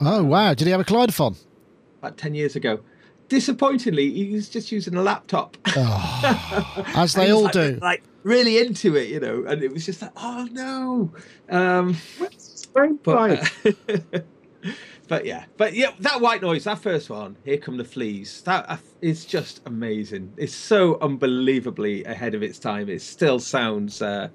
[0.00, 0.52] Oh wow!
[0.54, 1.36] Did he have a kaleidophone?
[1.98, 2.80] about ten years ago.
[3.32, 5.56] Disappointingly, he was just using a laptop.
[5.74, 7.78] As they all like, do.
[7.80, 11.10] Like really into it, you know, and it was just like, oh no.
[11.48, 11.96] Um,
[12.74, 14.18] Very but, uh,
[15.08, 18.42] but yeah, but yeah, that white noise, that first one, here come the fleas.
[18.42, 20.34] That uh, is just amazing.
[20.36, 22.90] It's so unbelievably ahead of its time.
[22.90, 24.02] It still sounds.
[24.02, 24.28] Uh,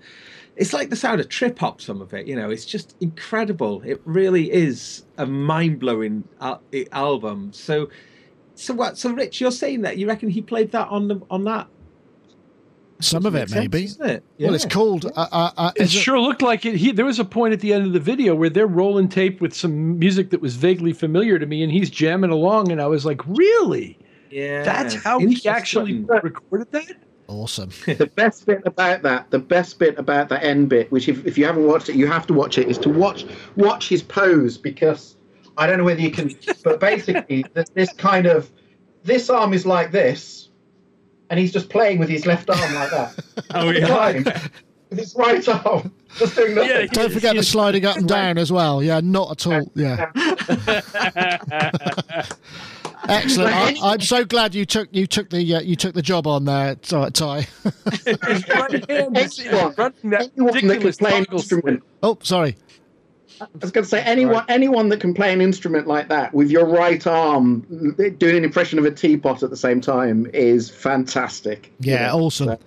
[0.55, 1.81] it's like the sound of trip hop.
[1.81, 3.83] Some of it, you know, it's just incredible.
[3.83, 7.53] It really is a mind blowing al- album.
[7.53, 7.89] So,
[8.57, 8.97] so what?
[8.97, 11.67] So, Rich, you're saying that you reckon he played that on the on that?
[12.99, 13.81] Some of it Makes sense, maybe.
[13.85, 14.23] doesn't it?
[14.39, 15.05] Well, it's called.
[15.05, 16.75] Uh, uh, uh, it- sure looked like it.
[16.75, 19.39] He, there was a point at the end of the video where they're rolling tape
[19.39, 22.87] with some music that was vaguely familiar to me, and he's jamming along, and I
[22.87, 23.99] was like, "Really?
[24.31, 26.95] Yeah, That's how he actually recorded that?"
[27.27, 27.69] awesome.
[27.85, 31.37] the best bit about that, the best bit about that end bit, which if, if
[31.37, 33.25] you haven't watched it, you have to watch it, is to watch
[33.57, 35.16] watch his pose because
[35.57, 36.31] I don't know whether you can,
[36.63, 38.49] but basically th- this kind of
[39.03, 40.49] this arm is like this,
[41.29, 43.15] and he's just playing with his left arm like that.
[43.53, 43.87] Oh The yeah.
[43.87, 44.23] time,
[44.89, 46.69] with his right arm, just doing nothing.
[46.69, 48.83] Yeah, Don't forget the sliding up and down as well.
[48.83, 49.71] Yeah, not at all.
[49.75, 50.11] Yeah.
[53.09, 53.53] Excellent.
[53.55, 56.45] I, I'm so glad you took you took the uh, you took the job on
[56.45, 57.09] there, Ty.
[57.11, 57.47] Ty.
[58.05, 61.83] His right hand is Anyone, that anyone that can play an instrument.
[62.03, 62.57] oh, sorry.
[63.41, 66.49] I was going to say anyone anyone that can play an instrument like that with
[66.49, 67.61] your right arm
[68.17, 71.71] doing an impression of a teapot at the same time is fantastic.
[71.79, 72.47] Yeah, You know, awesome.
[72.47, 72.59] so-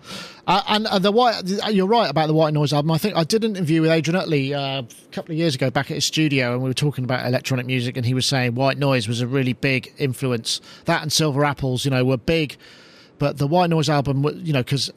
[0.46, 2.90] Uh, and uh, the white, you're right about the White Noise album.
[2.90, 5.70] I think I did an interview with Adrian Utley uh, a couple of years ago
[5.70, 8.54] back at his studio, and we were talking about electronic music, and he was saying
[8.56, 10.61] White Noise was a really big influence.
[10.87, 12.56] That and Silver Apples, you know, were big,
[13.18, 14.90] but the White Noise album, you know, because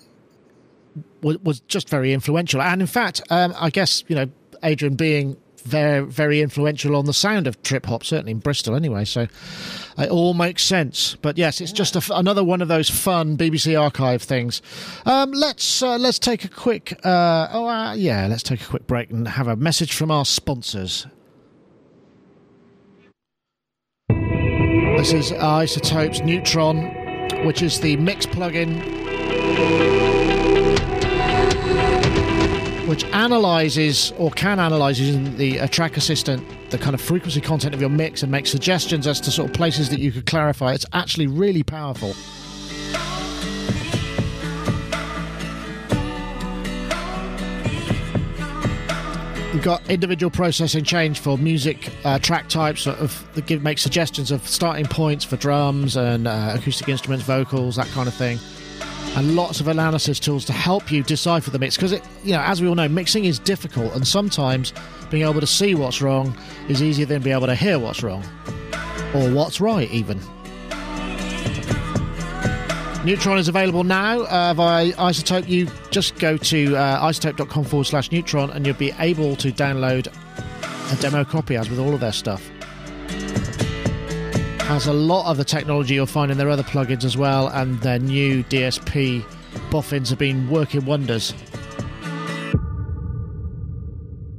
[1.22, 2.62] was, was just very influential.
[2.62, 4.30] And in fact, um, I guess you know,
[4.64, 9.06] Adrian being very very influential on the sound of trip hop, certainly in Bristol anyway.
[9.06, 9.28] So
[9.98, 11.16] it all makes sense.
[11.22, 14.62] But yes, it's just a f another one of those fun BBC archive things.
[15.06, 18.88] Um, let's uh, let's take a quick uh, oh uh, yeah, let's take a quick
[18.88, 21.08] break and have a message from our sponsors.
[24.10, 30.13] This is iZotopes Neutron, which is the mix plugin
[32.94, 37.74] which analyzes or can analyze using the uh, track assistant the kind of frequency content
[37.74, 40.74] of your mix and make suggestions as to sort of places that you could clarify.
[40.74, 42.10] It's actually really powerful.
[49.52, 54.30] We've got individual processing change for music uh, track types, of that give make suggestions
[54.30, 58.38] of starting points for drums and uh, acoustic instruments, vocals, that kind of thing,
[59.16, 61.76] and lots of analysis tools to help you decipher the mix.
[61.76, 64.74] Because you know, as we all know, mixing is difficult, and sometimes
[65.10, 68.24] being able to see what's wrong is easier than being able to hear what's wrong
[69.14, 70.20] or what's right, even.
[73.06, 75.48] Neutron is available now uh, via iZotope.
[75.48, 80.08] You just go to uh, izotope.com forward slash neutron and you'll be able to download
[80.92, 82.50] a demo copy, as with all of their stuff.
[84.68, 87.80] Has a lot of the technology you'll find in their other plugins as well, and
[87.82, 89.24] their new DSP
[89.70, 91.34] boffins have been working wonders.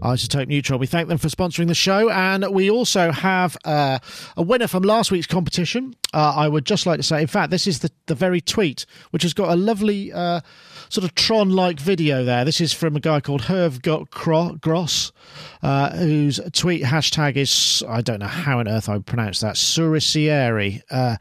[0.05, 0.79] iZotope Neutron.
[0.79, 3.99] We thank them for sponsoring the show, and we also have uh,
[4.37, 5.95] a winner from last week's competition.
[6.13, 8.85] Uh, I would just like to say, in fact, this is the, the very tweet,
[9.11, 10.41] which has got a lovely uh,
[10.95, 12.45] sort of Tron like video there.
[12.45, 13.81] This is from a guy called Herv
[14.61, 15.13] Gross,
[15.61, 20.83] uh, whose tweet hashtag is, I don't know how on earth I pronounce that, Suricieri.
[20.93, 21.17] Uh,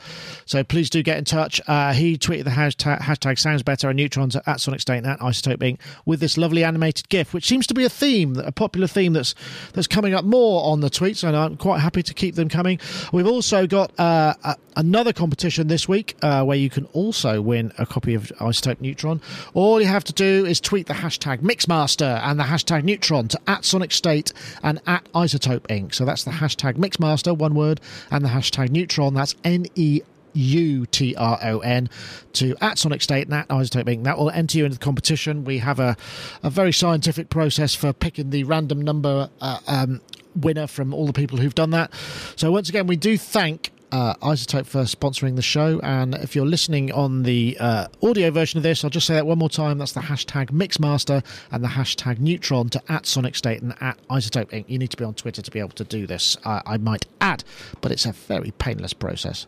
[0.45, 1.59] so please do get in touch.
[1.65, 5.57] Uh, he tweeted the hashtag, hashtag sounds better and neutrons at Sonic State at iZotope
[5.57, 5.79] Inc.
[6.05, 9.33] with this lovely animated GIF, which seems to be a theme, a popular theme that's
[9.73, 12.79] that's coming up more on the tweets, and I'm quite happy to keep them coming.
[13.11, 14.35] We've also got uh,
[14.75, 19.19] another competition this week uh, where you can also win a copy of iZotope Neutron.
[19.63, 23.39] All you have to do is tweet the hashtag Mixmaster and the hashtag Neutron to
[23.47, 25.93] at Sonic State and at iZotope Inc.
[25.93, 27.79] So that's the hashtag Mixmaster, one word,
[28.11, 29.13] and the hashtag Neutron.
[29.13, 30.01] That's N E
[30.33, 31.89] U T R O N
[32.33, 34.03] to at Sonic State and at iZotope Inc.
[34.03, 35.45] That will enter you into the competition.
[35.45, 35.95] We have a,
[36.43, 40.01] a very scientific process for picking the random number uh, um,
[40.35, 41.93] winner from all the people who've done that.
[42.35, 45.79] So once again, we do thank uh, iZotope for sponsoring the show.
[45.81, 49.27] And if you're listening on the uh, audio version of this, I'll just say that
[49.27, 49.77] one more time.
[49.77, 54.49] That's the hashtag Mixmaster and the hashtag Neutron to at Sonic State and at iZotope
[54.49, 54.65] Inc.
[54.67, 57.43] You need to be on Twitter to be able to do this, I might add,
[57.81, 59.45] but it's a very painless process.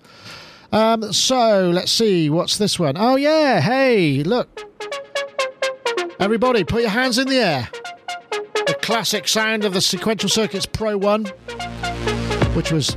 [0.71, 2.95] Um, so let's see, what's this one?
[2.97, 4.63] Oh, yeah, hey, look.
[6.19, 7.69] Everybody, put your hands in the air.
[8.67, 11.25] The classic sound of the Sequential Circuits Pro 1,
[12.53, 12.95] which was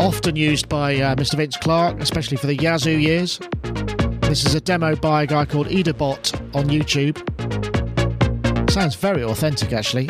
[0.00, 1.34] often used by uh, Mr.
[1.34, 3.38] Vince Clarke, especially for the Yazoo years.
[4.22, 7.18] This is a demo by a guy called Edabot on YouTube.
[8.70, 10.08] Sounds very authentic, actually.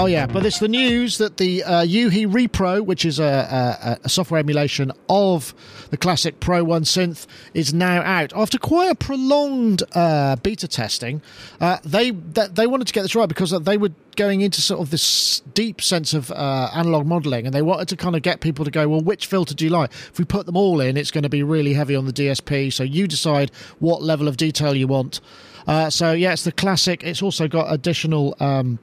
[0.00, 3.98] Oh yeah, but it's the news that the uh, u-he Repro, which is a, a,
[4.04, 5.52] a, software emulation of
[5.90, 11.20] the classic Pro One synth, is now out after quite a prolonged uh, beta testing.
[11.60, 14.80] Uh, they, they they wanted to get this right because they were going into sort
[14.80, 18.38] of this deep sense of uh, analog modeling, and they wanted to kind of get
[18.38, 19.90] people to go, well, which filter do you like?
[19.90, 22.72] If we put them all in, it's going to be really heavy on the DSP.
[22.72, 25.20] So you decide what level of detail you want.
[25.66, 27.02] Uh, so yeah, it's the classic.
[27.02, 28.36] It's also got additional.
[28.38, 28.78] Um,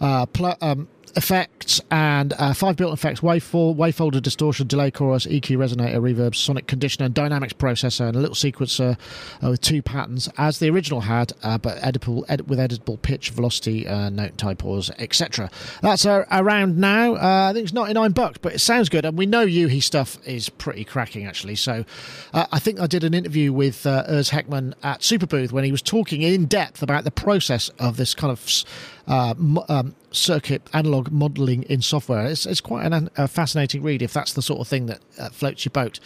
[0.00, 5.56] uh, pl- um, effects and uh, five built effects waveform, wavefolder, distortion, delay chorus, EQ,
[5.56, 8.98] resonator, reverb, sonic conditioner, and dynamics processor, and a little sequencer
[9.42, 13.30] uh, with two patterns, as the original had, uh, but editable ed- with editable pitch,
[13.30, 15.50] velocity, uh, note type, pause, etc.
[15.82, 17.14] That's uh, around now.
[17.14, 20.18] Uh, I think it's 99 bucks, but it sounds good, and we know u-he stuff
[20.26, 21.56] is pretty cracking actually.
[21.56, 21.84] So
[22.32, 25.82] I think I did an interview with uh, Urs Heckmann at Superbooth when he was
[25.82, 28.64] talking in depth about the process of this kind of
[29.06, 29.34] uh,
[29.68, 32.26] um, circuit analog modeling in software.
[32.26, 35.28] It's, it's quite an, a fascinating read if that's the sort of thing that uh,
[35.30, 36.00] floats your boat.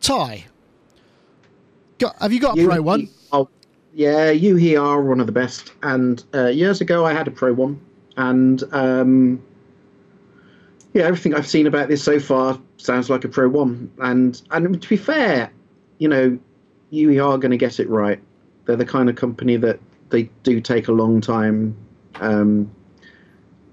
[0.00, 0.46] Ty,
[1.98, 3.08] got, have you got a you, Pro One?
[3.32, 3.48] Oh,
[3.94, 5.72] yeah, you here are one of the best.
[5.82, 7.80] And uh, years ago, I had a Pro One,
[8.16, 9.42] and um,
[10.94, 13.90] yeah, everything I've seen about this so far sounds like a Pro One.
[13.98, 15.52] And and to be fair,
[15.98, 16.38] you know,
[16.90, 18.20] u-he are going to get it right.
[18.64, 19.78] They're the kind of company that
[20.10, 21.76] they do take a long time
[22.16, 22.70] um,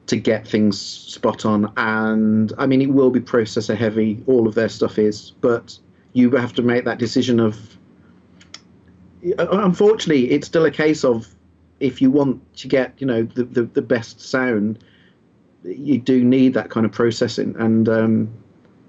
[0.09, 1.71] to get things spot on.
[1.77, 4.23] And I mean, it will be processor heavy.
[4.27, 5.77] All of their stuff is, but
[6.13, 7.77] you have to make that decision of.
[9.37, 11.27] Unfortunately, it's still a case of
[11.79, 14.83] if you want to get you know the the, the best sound,
[15.63, 17.87] you do need that kind of processing and.
[17.87, 18.33] Um,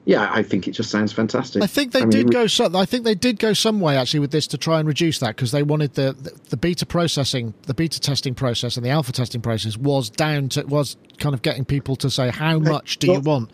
[0.06, 1.62] yeah, I think it just sounds fantastic.
[1.62, 2.46] I think they I did mean, go.
[2.46, 5.18] So, I think they did go some way actually with this to try and reduce
[5.18, 8.90] that because they wanted the, the, the beta processing, the beta testing process, and the
[8.90, 12.98] alpha testing process was down to was kind of getting people to say how much
[12.98, 13.50] do you want.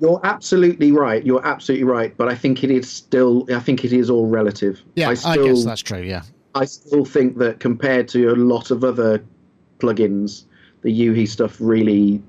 [0.00, 1.24] You're absolutely right.
[1.24, 2.14] You're absolutely right.
[2.16, 3.46] But I think it is still.
[3.52, 4.82] I think it is all relative.
[4.96, 6.02] Yeah, I, still, I guess that's true.
[6.02, 6.22] Yeah.
[6.54, 9.24] I still think that compared to a lot of other
[9.78, 10.44] plugins,
[10.82, 12.22] the u-he stuff really,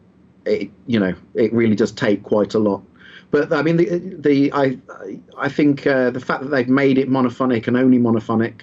[0.46, 2.82] it, you know, it really does take quite a lot
[3.36, 4.78] but I mean, the the I
[5.38, 8.62] I think uh, the fact that they've made it monophonic and only monophonic,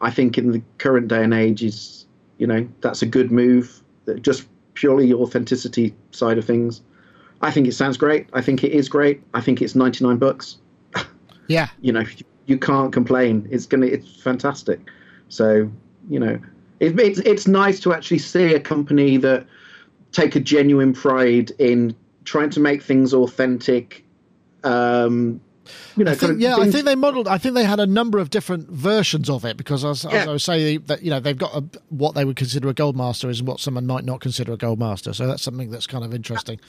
[0.00, 2.06] I think in the current day and age is
[2.38, 3.82] You know, that's a good move.
[4.06, 6.80] That Just purely authenticity side of things.
[7.42, 8.28] I think it sounds great.
[8.32, 9.22] I think it is great.
[9.34, 10.56] I think it's 99 bucks.
[11.48, 11.68] Yeah.
[11.80, 12.02] You know,
[12.46, 13.46] you can't complain.
[13.52, 14.80] It's gonna, it's fantastic.
[15.28, 15.70] So,
[16.10, 16.40] you know,
[16.80, 19.46] it, it's it's nice to actually see a company that
[20.10, 24.04] take a genuine pride in trying to make things authentic.
[24.66, 25.40] Um,
[25.96, 27.26] you know, I think, yeah, I think they modelled.
[27.26, 30.32] I think they had a number of different versions of it because, as, as I
[30.32, 33.28] was saying, that you know they've got a, what they would consider a gold master
[33.28, 35.12] is what someone might not consider a gold master.
[35.12, 36.60] So that's something that's kind of interesting.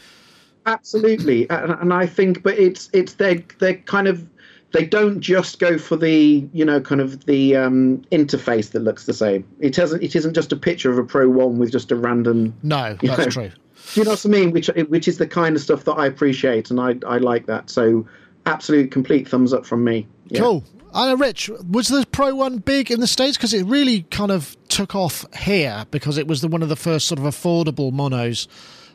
[0.66, 4.28] Absolutely, and, and I think, but it's it's they they kind of
[4.72, 9.06] they don't just go for the you know kind of the um, interface that looks
[9.06, 9.48] the same.
[9.60, 10.04] It hasn't.
[10.04, 12.56] It isn't just a picture of a Pro One with just a random.
[12.64, 13.52] No, that's know, true.
[13.94, 14.52] Do you know what I mean?
[14.52, 17.70] Which which is the kind of stuff that I appreciate, and I I like that.
[17.70, 18.08] So,
[18.46, 20.08] absolute complete thumbs up from me.
[20.28, 20.42] Yeah.
[20.42, 20.64] Cool.
[20.94, 23.38] I know, Rich, was the Pro One big in the States?
[23.38, 26.76] Because it really kind of took off here because it was the, one of the
[26.76, 28.48] first sort of affordable monos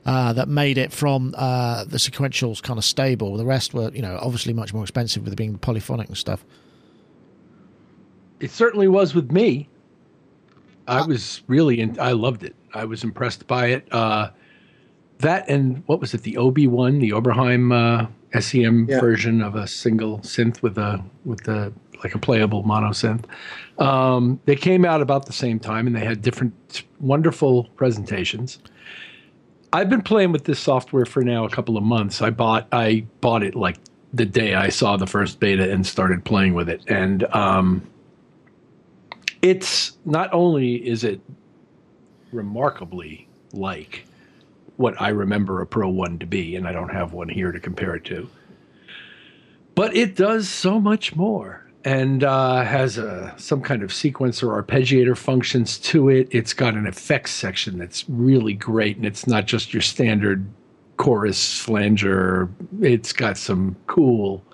[0.04, 3.36] uh, that made it from uh, the sequentials kind of stable.
[3.36, 6.44] The rest were, you know, obviously much more expensive with it being polyphonic and stuff.
[8.40, 9.68] It certainly was with me.
[10.88, 12.56] I was really, in, I loved it.
[12.74, 13.86] I was impressed by it.
[15.22, 16.22] That and what was it?
[16.22, 19.00] The Obi one, the Oberheim uh, SEM Yeah.
[19.00, 23.24] version of a single synth with a with the like a playable mono synth.
[23.78, 28.58] Um, they came out about the same time, and they had different wonderful presentations.
[29.72, 32.20] I've been playing with this software for now a couple of months.
[32.20, 33.76] I bought I bought it like
[34.12, 37.86] the day I saw the first beta and started playing with it, and um,
[39.40, 41.20] it's not only is it
[42.32, 44.04] remarkably like
[44.76, 47.60] what I remember a Pro One to be, and I don't have one here to
[47.60, 48.28] compare it to,
[49.74, 55.16] but it does so much more and uh, has a, some kind of sequencer arpeggiator
[55.16, 56.28] functions to it.
[56.30, 60.46] It's got an effects section that's really great, and it's not just your standard
[60.96, 62.48] chorus flanger.
[62.80, 64.44] It's got some cool,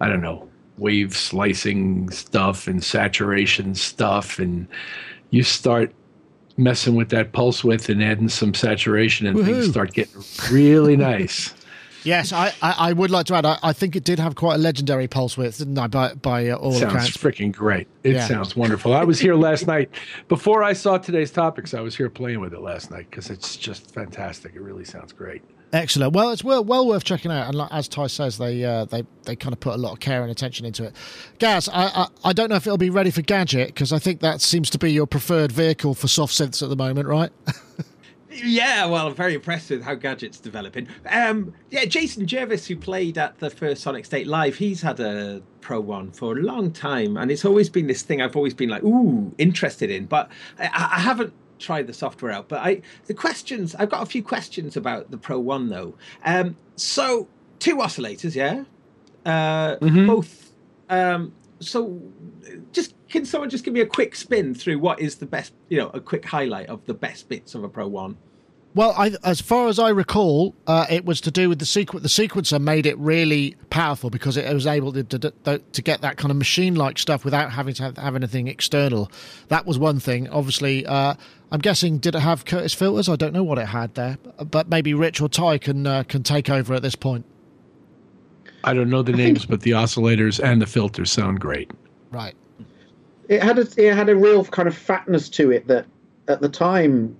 [0.00, 4.66] I don't know, wave slicing stuff and saturation stuff, and
[5.30, 5.92] you start
[6.56, 11.52] messing with that pulse width and adding some saturation, and things start getting really nice.
[12.04, 13.44] Yes, I, I, I would like to add.
[13.44, 15.88] I, I think it did have quite a legendary pulse width, didn't I?
[15.88, 17.16] By by uh, all sounds accounts.
[17.16, 17.88] freaking great.
[18.04, 18.28] It Yeah.
[18.28, 18.94] sounds wonderful.
[18.94, 19.90] I was here last night
[20.28, 21.74] before I saw today's topics.
[21.74, 24.54] I was here playing with it last night because it's just fantastic.
[24.54, 25.42] It really sounds great.
[25.76, 26.14] Excellent.
[26.14, 27.48] Well, it's well, well worth checking out.
[27.48, 30.00] And like, as Ty says, they uh, they they kind of put a lot of
[30.00, 30.94] care and attention into it.
[31.38, 34.20] Gaz, I I, I don't know if it'll be ready for Gadget because I think
[34.20, 37.30] that seems to be your preferred vehicle for soft synths at the moment, right?
[38.44, 40.88] Yeah, well, I'm very impressed with how Gadget's developing.
[41.08, 45.40] Um, yeah, Jason Jervis, who played at the first Sonic State Live, he's had a
[45.62, 48.68] Pro One for a long time, and it's always been this thing I've always been
[48.68, 50.64] like, ooh, interested in, but I,
[50.96, 52.48] I haven't tried the software out.
[52.48, 55.94] But I, the questions, I've got a few questions about the Pro One though.
[56.24, 58.64] Um, so two oscillators, yeah,
[59.24, 60.52] uh, both.
[60.88, 62.00] Um, so,
[62.72, 65.78] just can someone just give me a quick spin through what is the best, you
[65.78, 68.16] know, a quick highlight of the best bits of a Pro One?
[68.76, 72.02] Well, I, as far as I recall, uh, it was to do with the sequ-
[72.02, 76.18] The sequencer made it really powerful because it was able to to, to get that
[76.18, 79.10] kind of machine-like stuff without having to have, have anything external.
[79.48, 80.28] That was one thing.
[80.28, 81.14] Obviously, uh,
[81.50, 83.08] I'm guessing did it have Curtis filters?
[83.08, 84.18] I don't know what it had there,
[84.50, 87.24] but maybe Rich or Ty can uh, can take over at this point.
[88.62, 91.70] I don't know the names, but the oscillators and the filters sound great.
[92.10, 92.34] Right.
[93.30, 95.86] it had a it had a real kind of fatness to it that
[96.28, 97.16] at the time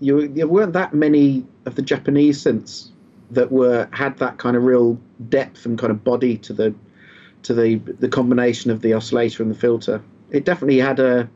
[0.00, 2.88] you there weren't that many of the Japanese synths
[3.30, 6.74] that were had that kind of real depth and kind of body to the
[7.42, 10.02] to the the combination of the oscillator and the filter.
[10.30, 11.28] It definitely had a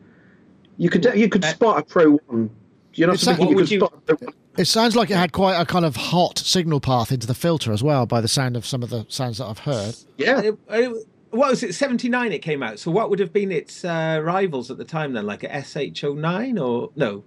[0.78, 2.50] you could you could spot a Pro One.
[2.94, 3.46] You know It's what I that- mean?
[3.46, 4.34] what You could you- spot a Pro One.
[4.58, 7.72] It sounds like it had quite a kind of hot signal path into the filter
[7.72, 9.96] as well, by the sound of some of the sounds that I've heard.
[10.18, 11.74] Yeah, It- it- what was it?
[11.74, 12.32] Seventy nine.
[12.32, 12.78] It came out.
[12.78, 15.24] So what would have been its uh, rivals at the time then?
[15.26, 17.24] Like a SH09 or no?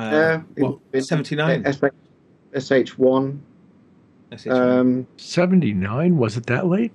[0.00, 1.04] Uh, uh, what?
[1.04, 1.64] Seventy nine.
[2.58, 3.42] SH one.
[4.48, 6.92] Um, Seventy nine was it that late?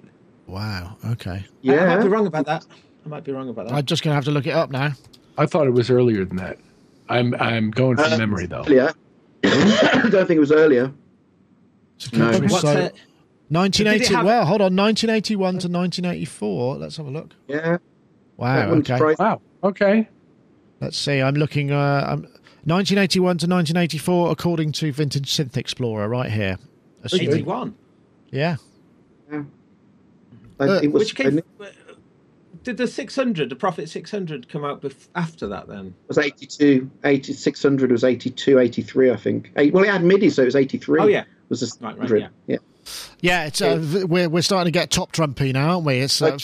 [0.47, 0.97] Wow.
[1.05, 1.45] Okay.
[1.67, 2.65] I, I might be wrong about that.
[3.05, 3.75] I might be wrong about that.
[3.75, 4.93] I'm just going to have to look it up now.
[5.37, 6.57] I thought it was earlier than that.
[7.09, 8.65] I'm I'm going from Uh, memory though.
[8.67, 8.91] Yeah.
[9.43, 10.91] I don't think it was earlier.
[12.13, 12.31] No.
[12.39, 12.95] What's so, it?
[13.49, 13.99] 1980.
[13.99, 14.75] Did have- Well, hold on.
[14.75, 16.75] 1981 to 1984.
[16.77, 17.33] Let's have a look.
[17.47, 17.77] Yeah,
[18.37, 18.71] Wow.
[18.71, 18.99] Okay.
[19.19, 19.41] Wow.
[19.63, 20.09] Okay.
[20.81, 21.21] Let's see.
[21.21, 21.71] I'm looking.
[21.71, 22.27] Uh, I'm
[22.65, 26.57] 1981 to 1984, according to Vintage Synth Explorer, right here.
[27.03, 27.75] Assuming- Eighty one.
[28.31, 28.57] Yeah.
[29.31, 29.43] Uh,
[30.59, 31.41] Uh, it was, Which came.
[32.63, 35.67] did the 600, the Prophet 600, come out bef- after that?
[35.67, 39.51] Then It was 82, 80, 600 was 82, 83, I think.
[39.57, 40.99] Eight, well, it had MIDI, so it was 83.
[41.01, 41.25] Oh, yeah.
[41.49, 42.27] Was the Right, right, yeah.
[42.47, 42.57] yeah.
[43.21, 45.99] Yeah, it's uh, we're we're starting to get top trumpy now, aren't we?
[45.99, 46.37] It's uh,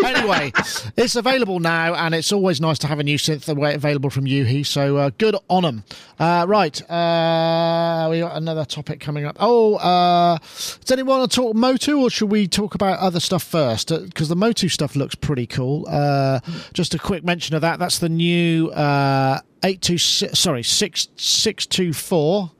[0.04, 0.52] anyway,
[0.96, 4.64] it's available now, and it's always nice to have a new synth available from u-he.
[4.64, 5.84] So uh, good on them.
[6.18, 9.36] Uh, right, uh, we got another topic coming up.
[9.38, 13.42] Oh, uh, does anyone want to talk Motu, or should we talk about other stuff
[13.42, 13.88] first?
[13.88, 15.86] Because the Motu stuff looks pretty cool.
[15.88, 16.40] Uh,
[16.72, 17.78] just a quick mention of that.
[17.78, 19.98] That's the new uh, eight two.
[19.98, 22.50] Sorry, six six two four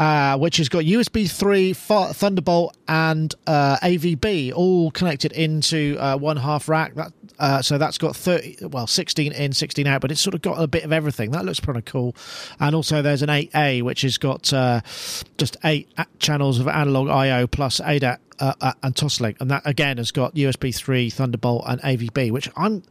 [0.00, 6.16] uh, which has got USB 3, Th- Thunderbolt, and uh, AVB all connected into uh,
[6.16, 6.94] one half rack.
[6.94, 10.40] That uh, so that's got 30, well, 16 in, 16 out, but it's sort of
[10.40, 11.32] got a bit of everything.
[11.32, 12.16] That looks pretty cool.
[12.58, 14.80] And also, there's an 8A, which has got uh,
[15.36, 19.98] just eight channels of analog I/O plus ADAT uh, uh, and Toslink, and that again
[19.98, 22.30] has got USB 3, Thunderbolt, and AVB.
[22.30, 22.82] Which I'm,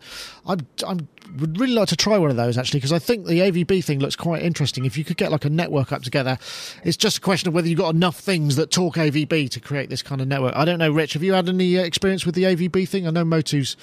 [0.46, 3.40] I'm, I'm would really like to try one of those actually because I think the
[3.40, 4.86] AVB thing looks quite interesting.
[4.86, 6.38] If you could get like a network up together,
[6.84, 9.90] it's just a question of whether you've got enough things that talk AVB to create
[9.90, 10.56] this kind of network.
[10.56, 11.14] I don't know, Rich.
[11.14, 13.08] Have you had any uh, experience with the AVB thing?
[13.08, 13.76] I know Motu's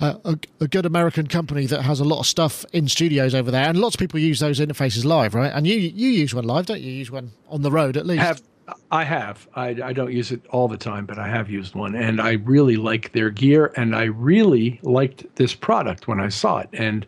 [0.00, 3.50] uh, a, a good American company that has a lot of stuff in studios over
[3.50, 5.52] there, and lots of people use those interfaces live, right?
[5.52, 6.90] And you you use one live, don't you?
[6.90, 8.22] You use one on the road at least.
[8.22, 8.42] have
[8.90, 9.48] I have.
[9.54, 12.32] I, I don't use it all the time, but I have used one, and I
[12.32, 17.06] really like their gear, and I really liked this product when I saw it, and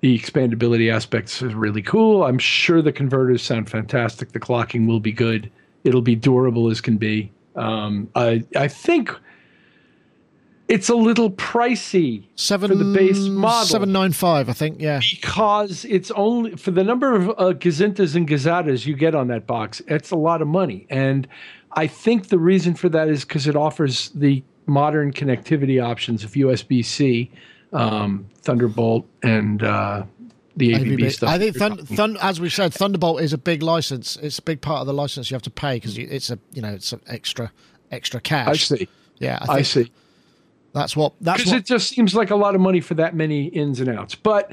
[0.00, 2.24] the expandability aspects is really cool.
[2.24, 4.32] I'm sure the converters sound fantastic.
[4.32, 5.50] The clocking will be good.
[5.84, 7.30] It'll be durable as can be.
[7.54, 9.14] Um, I I think
[10.68, 14.80] it's a little pricey Seven for the base model seven nine five, I think.
[14.80, 19.28] Yeah, because it's only for the number of uh, gazintas and gazatas you get on
[19.28, 19.82] that box.
[19.88, 21.28] It's a lot of money, and
[21.72, 26.32] I think the reason for that is because it offers the modern connectivity options of
[26.32, 27.30] USB C,
[27.72, 30.04] um, Thunderbolt, and uh,
[30.56, 31.12] the AVB, AVB.
[31.12, 31.30] stuff.
[31.30, 34.16] I think, that Thun- you're talking Thun- as we said, Thunderbolt is a big license.
[34.16, 36.62] It's a big part of the license you have to pay because it's a you
[36.62, 37.52] know it's an extra
[37.90, 38.48] extra cash.
[38.48, 38.88] I see.
[39.18, 39.90] Yeah, I, I, see.
[40.72, 41.12] That's what.
[41.20, 43.88] That's Because it just seems like a lot of money for that many ins and
[43.88, 44.14] outs.
[44.14, 44.52] But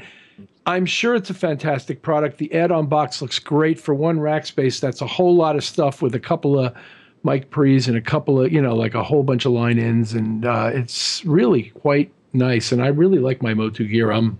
[0.66, 2.38] I'm sure it's a fantastic product.
[2.38, 4.80] The add-on box looks great for one rack space.
[4.80, 6.74] That's a whole lot of stuff with a couple of
[7.22, 10.12] mic pre's and a couple of you know like a whole bunch of line ins,
[10.12, 12.72] and uh, it's really quite nice.
[12.72, 14.10] And I really like my Motu gear.
[14.10, 14.38] I'm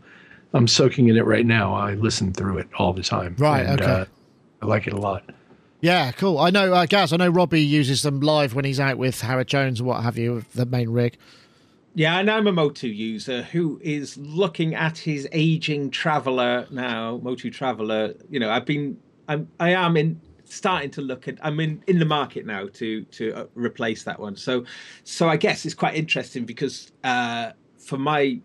[0.53, 1.75] I'm soaking in it right now.
[1.75, 3.37] I listen through it all the time.
[3.39, 3.91] Right, And, okay.
[3.91, 4.05] uh,
[4.63, 5.23] I like it a lot.
[5.81, 6.39] yeah, cool.
[6.39, 7.13] I know, uh, Gaz.
[7.13, 10.19] I know Robbie uses them live when he's out with Howard Jones and what have
[10.19, 11.17] you, the main rig.
[11.95, 17.51] Yeah, and I'm a Motu user who is looking at his aging Traveler now, Motu
[17.51, 18.15] Traveler.
[18.29, 18.97] You know, I've been,
[19.29, 21.39] I'm, I am in starting to look at.
[21.43, 24.37] I'm in in the market now to to uh, replace that one.
[24.37, 24.65] So,
[25.03, 28.43] so I guess it's quite interesting because uh, for my, you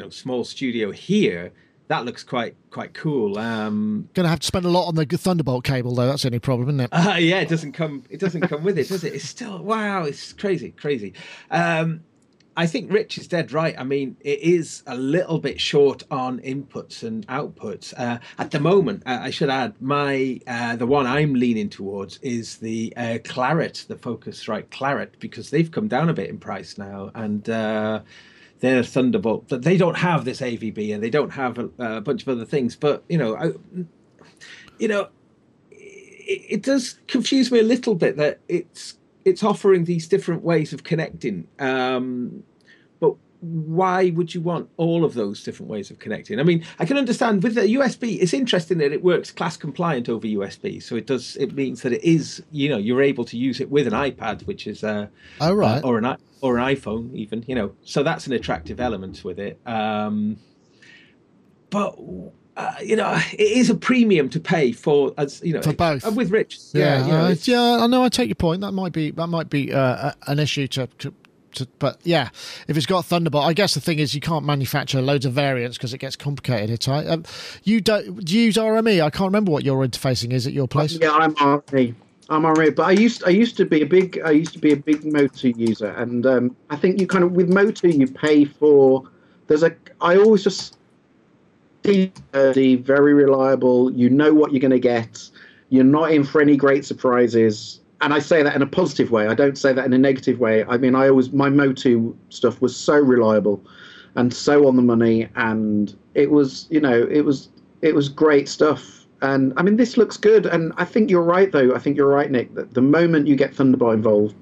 [0.00, 1.52] know, small studio here,
[1.88, 3.36] that looks quite quite cool.
[3.36, 6.06] Um, Going to have to spend a lot on the Thunderbolt cable though.
[6.06, 6.90] That's the only problem, isn't it?
[6.92, 8.04] uh, yeah, it doesn't come.
[8.10, 9.12] It doesn't come with it, does it?
[9.12, 10.04] It's still wow.
[10.04, 11.14] It's crazy, crazy.
[11.50, 12.02] Um,
[12.56, 13.74] I think Rich is dead right.
[13.76, 18.60] I mean, it is a little bit short on inputs and outputs uh, at the
[18.60, 19.02] moment.
[19.06, 23.86] Uh, I should add, my uh, the one I'm leaning towards is the uh, Clarett,
[23.88, 28.00] the Focusrite Clarett, because they've come down a bit in price now, and uh,
[28.60, 29.48] they're Thunderbolt.
[29.48, 32.44] But they don't have this AVB, and they don't have a, a bunch of other
[32.44, 32.76] things.
[32.76, 33.52] But you know, I,
[34.78, 35.08] you know,
[35.72, 40.72] it, it does confuse me a little bit that it's it's offering these different ways
[40.72, 41.48] of connecting.
[41.58, 42.42] Um,
[43.00, 46.40] but why would you want all of those different ways of connecting?
[46.40, 48.18] I mean, I can understand with the USB.
[48.20, 51.36] It's interesting that it works class compliant over USB, so it does.
[51.36, 54.46] It means that it is, you know, you're able to use it with an iPad,
[54.46, 55.08] which is uh,
[55.40, 55.82] Oh right.
[55.82, 57.72] uh, or an or an iPhone, even you know.
[57.82, 59.58] So that's an attractive element with it.
[59.66, 60.38] Um,
[61.70, 61.96] but
[62.56, 66.06] uh, you know, it is a premium to pay for as you know For both.
[66.06, 66.58] uh, with Rich.
[66.72, 67.84] yeah, Yeah, you know, uh, yeah.
[67.84, 68.04] I know.
[68.04, 68.60] I take your point.
[68.60, 70.86] That might be that might be uh, an issue to.
[70.98, 71.14] to
[71.54, 72.30] to, but yeah,
[72.66, 75.78] if it's got Thunderbolt, I guess the thing is you can't manufacture loads of variants
[75.78, 76.68] because it gets complicated.
[76.68, 77.06] It's right.
[77.06, 77.22] Um,
[77.62, 79.00] you don't do you use RME?
[79.00, 80.98] I can't remember what your interfacing is at your place.
[81.00, 81.94] Yeah, I'm RME.
[82.28, 84.72] I'm RME, but I used I used to be a big I used to be
[84.72, 88.44] a big Motu user, and um, I think you kind of with Motu you pay
[88.44, 89.04] for.
[89.46, 90.76] There's a I always just
[91.84, 93.92] sturdy, uh, very reliable.
[93.92, 95.28] You know what you're going to get.
[95.68, 97.80] You're not in for any great surprises.
[98.00, 99.28] And I say that in a positive way.
[99.28, 100.64] I don't say that in a negative way.
[100.64, 103.62] I mean, I always my Motu stuff was so reliable
[104.16, 107.48] and so on the money, and it was you know it was
[107.82, 109.06] it was great stuff.
[109.22, 110.44] And I mean, this looks good.
[110.44, 111.74] And I think you're right, though.
[111.74, 112.54] I think you're right, Nick.
[112.54, 114.34] That the moment you get Thunderbolt involved,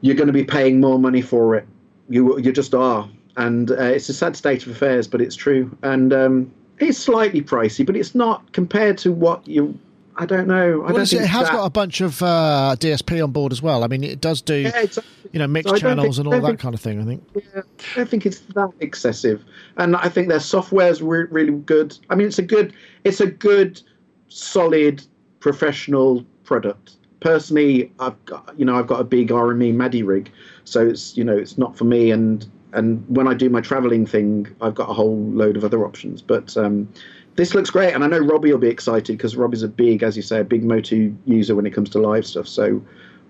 [0.00, 1.66] you're going to be paying more money for it.
[2.08, 5.76] You you just are, and uh, it's a sad state of affairs, but it's true.
[5.82, 9.78] And um, it's slightly pricey, but it's not compared to what you.
[10.16, 10.82] I don't know.
[10.82, 13.50] I Well, don't think it has that- got a bunch of uh, DSP on board
[13.50, 13.82] as well.
[13.82, 15.30] I mean, it does do Yeah, exactly.
[15.32, 17.00] you know mixed So channels think- and all that think- kind of thing.
[17.00, 17.22] I think.
[17.34, 19.42] Yeah, I don't think it's that excessive,
[19.78, 21.96] and I think their software's re- really good.
[22.10, 22.74] I mean, it's a good,
[23.04, 23.80] it's a good,
[24.28, 25.02] solid,
[25.40, 26.96] professional product.
[27.20, 30.30] Personally, I've got, you know, I've got a big RME MADI rig,
[30.64, 32.10] so it's, you know, it's not for me.
[32.10, 35.84] And and when I do my traveling thing, I've got a whole load of other
[35.84, 36.22] options.
[36.22, 36.88] But um,
[37.36, 40.16] this looks great, and I know Robbie will be excited because Robbie's a big, as
[40.16, 42.48] you say, a big Motu user when it comes to live stuff.
[42.48, 42.82] So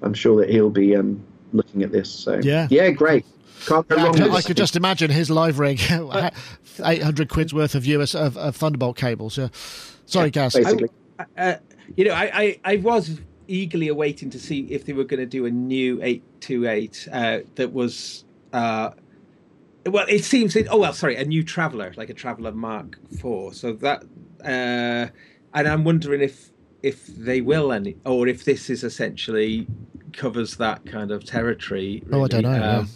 [0.03, 1.23] I'm sure that he'll be um,
[1.53, 2.11] looking at this.
[2.11, 2.67] So Yeah.
[2.71, 3.25] yeah, great.
[3.67, 5.81] Can't go Yeah, I wrong could- with I could just imagine his live rig,
[6.85, 9.39] eight hundred quid's worth of US of, of Thunderbolt cables.
[9.39, 9.49] Yeah.
[10.07, 10.55] Sorry, Gaz.
[10.55, 10.89] basically.
[11.37, 11.55] uh,
[11.97, 15.27] you know, I, I, I was eagerly awaiting to see if they were going to
[15.27, 18.25] do a new 828 uh, that was.
[18.53, 18.91] Uh,
[19.87, 20.57] well, it seems.
[20.57, 23.55] It, oh well, sorry, a new Traveller, like a Traveller Mark IV.
[23.55, 24.05] So that,
[24.45, 25.09] uh,
[25.55, 26.51] and I'm wondering if
[26.83, 29.67] if they will any, or if this is essentially
[30.13, 32.03] covers that kind of territory.
[32.13, 32.59] Oh, I don't really.
[32.59, 32.77] know, yeah.
[32.79, 32.89] Um,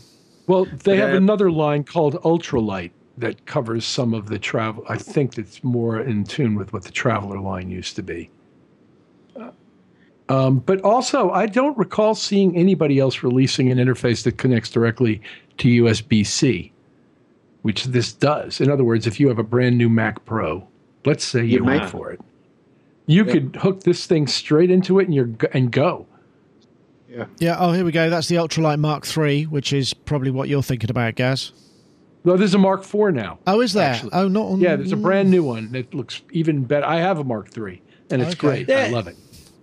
[0.49, 1.17] Well, they have Yeah.
[1.17, 4.85] another line called Ultralight that covers some of the travel.
[4.89, 8.31] I think that's more in tune with what the Traveler line used to be.
[10.29, 15.21] Um, but also, I don't recall seeing anybody else releasing an interface that connects directly
[15.59, 16.73] to USB C,
[17.67, 18.61] which this does.
[18.61, 20.69] In other words, if you have a brand new Mac Pro,
[21.05, 22.21] let's say you You wait for it,
[23.07, 26.07] you could hook this thing straight into it and you're go- and go.
[27.41, 27.57] Yeah.
[27.59, 28.09] Oh, here we go.
[28.09, 31.53] That's the Ultralight Mark III, which is probably what you're thinking about, Gaz.
[32.23, 33.39] Well, there's a Mark IV now.
[33.49, 33.91] Oh, is there?
[33.95, 34.11] actually.
[34.13, 34.61] Oh, not on.
[34.61, 36.87] Yeah, there's a brand new one that looks even better.
[36.87, 38.65] I have a Mark III, and it's Okay.
[38.65, 38.71] great.
[38.71, 39.17] I love it.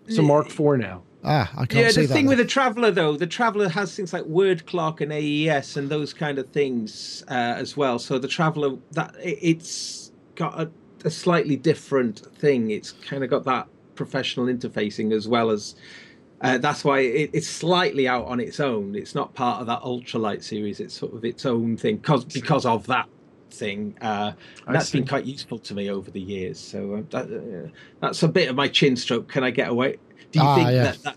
[0.08, 1.04] It's a Mark IV now.
[1.26, 4.12] Ah, I can't yeah, see the thing with the Traveller though, the Traveller has things
[4.12, 7.98] like word clock and AES and those kind of things uh, as well.
[8.00, 10.70] So the Traveller that it- it's got a,
[11.06, 12.72] a slightly different thing.
[12.72, 15.76] It's kind of got that professional interfacing as well as.
[16.42, 18.96] Uh, that's why it, it's slightly out on its own.
[18.96, 20.82] It's not part of that ultralight series.
[20.82, 23.08] It's sort of its own thing because because of that
[23.50, 23.96] thing.
[24.02, 24.34] Uh,
[24.68, 26.60] that's been quite useful to me over the years.
[26.60, 27.70] So uh, that, uh,
[28.02, 29.30] that's a bit of my chin stroke.
[29.30, 29.98] Can I get away?
[30.34, 30.84] Do you Ah, think yeah.
[30.84, 31.16] that, that?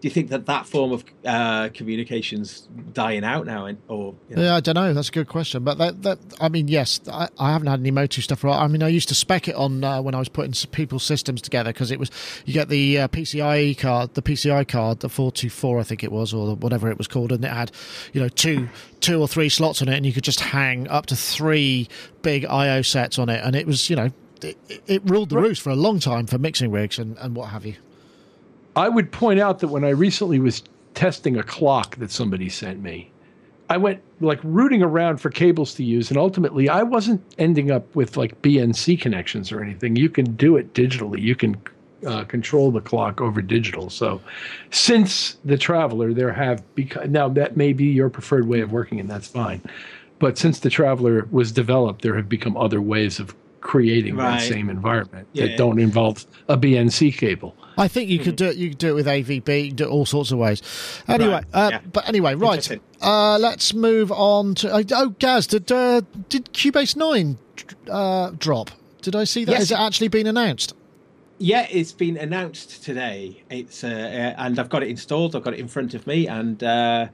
[0.00, 4.36] Do you think that that form of uh, communications dying out now, and or you
[4.36, 4.94] know, Yeah, I don't know.
[4.94, 5.62] That's a good question.
[5.62, 8.42] But that, that I mean, yes, I, I haven't had any Motu stuff.
[8.42, 8.56] Right?
[8.58, 11.42] I mean, I used to spec it on uh, when I was putting people's systems
[11.42, 12.10] together because it was
[12.46, 16.02] you get the uh, PCIe card, the PCI card, the four two four, I think
[16.02, 17.70] it was, or whatever it was called, and it had
[18.14, 21.04] you know two two or three slots on it, and you could just hang up
[21.06, 21.88] to three
[22.22, 24.10] big I/O sets on it, and it was you know.
[24.42, 24.56] It,
[24.86, 27.66] it ruled the roost for a long time for mixing rigs and, and what have
[27.66, 27.74] you.
[28.76, 30.62] I would point out that when I recently was
[30.94, 33.10] testing a clock that somebody sent me,
[33.68, 37.94] I went like rooting around for cables to use, and ultimately I wasn't ending up
[37.94, 39.96] with like BNC connections or anything.
[39.96, 41.20] You can do it digitally.
[41.20, 41.56] You can
[42.06, 43.90] uh, control the clock over digital.
[43.90, 44.20] So,
[44.70, 48.98] since the Traveler, there have become now that may be your preferred way of working,
[48.98, 49.60] and that's fine.
[50.18, 54.38] But since the Traveler was developed, there have become other ways of creating Right.
[54.40, 55.46] that same environment Yeah.
[55.46, 57.54] that don't involve a BNC cable.
[57.80, 58.56] I think you could do it.
[58.56, 59.62] You could do it with AVB.
[59.62, 60.60] You can do it all sorts of ways.
[61.08, 61.80] Anyway, Right, uh, yeah.
[61.90, 62.78] but anyway, right.
[63.00, 64.70] Uh, let's move on to.
[64.72, 67.38] Uh, oh, Gaz, did uh, did Cubase Nine
[67.90, 68.70] uh, drop?
[69.00, 69.52] Did I see that?
[69.52, 69.60] Yes.
[69.60, 70.74] Has it actually been announced?
[71.38, 73.42] Yeah, it's been announced today.
[73.48, 75.34] It's uh, uh, and I've got it installed.
[75.34, 77.06] I've got it in front of me, and uh,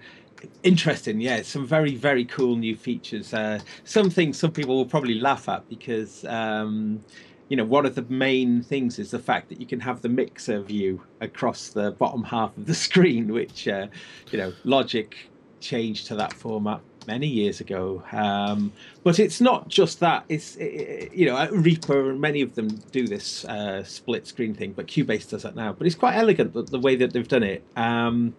[0.64, 1.20] interesting.
[1.20, 3.32] Yeah, some very very cool new features.
[3.32, 7.04] Uh, some things some people will probably laugh at because um,
[7.48, 10.08] you know one of the main things is the fact that you can have the
[10.08, 13.86] mixer view across the bottom half of the screen, which uh,
[14.30, 15.16] you know Logic
[15.60, 18.02] changed to that format many years ago.
[18.12, 18.72] Um,
[19.04, 20.24] but it's not just that.
[20.28, 24.72] It's eh, you know Reaper and many of them do this uh, split screen thing,
[24.72, 25.72] but Cubase does that now.
[25.72, 27.64] But it's quite elegant the, the way that they've done it.
[27.76, 28.34] Um,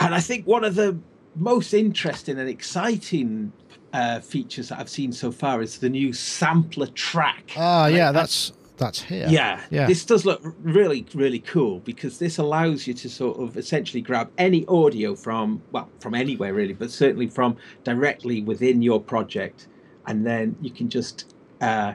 [0.00, 0.98] and I think one of the
[1.34, 3.52] most interesting and exciting
[3.92, 7.52] uh, features that I've seen so far is the new sampler track.
[7.56, 9.28] Ah, yeah, Like, that's that's here.
[9.28, 9.86] yeah, yeah.
[9.86, 14.30] This does look really, really cool because this allows you to sort of essentially grab
[14.38, 19.68] any audio from, well, from anywhere really, but certainly from directly within your project.
[20.06, 21.92] And then you can just uh,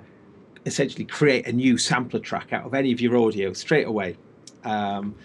[0.66, 4.16] essentially create a new sampler track out of any of your audio straight away.
[4.64, 5.16] Um,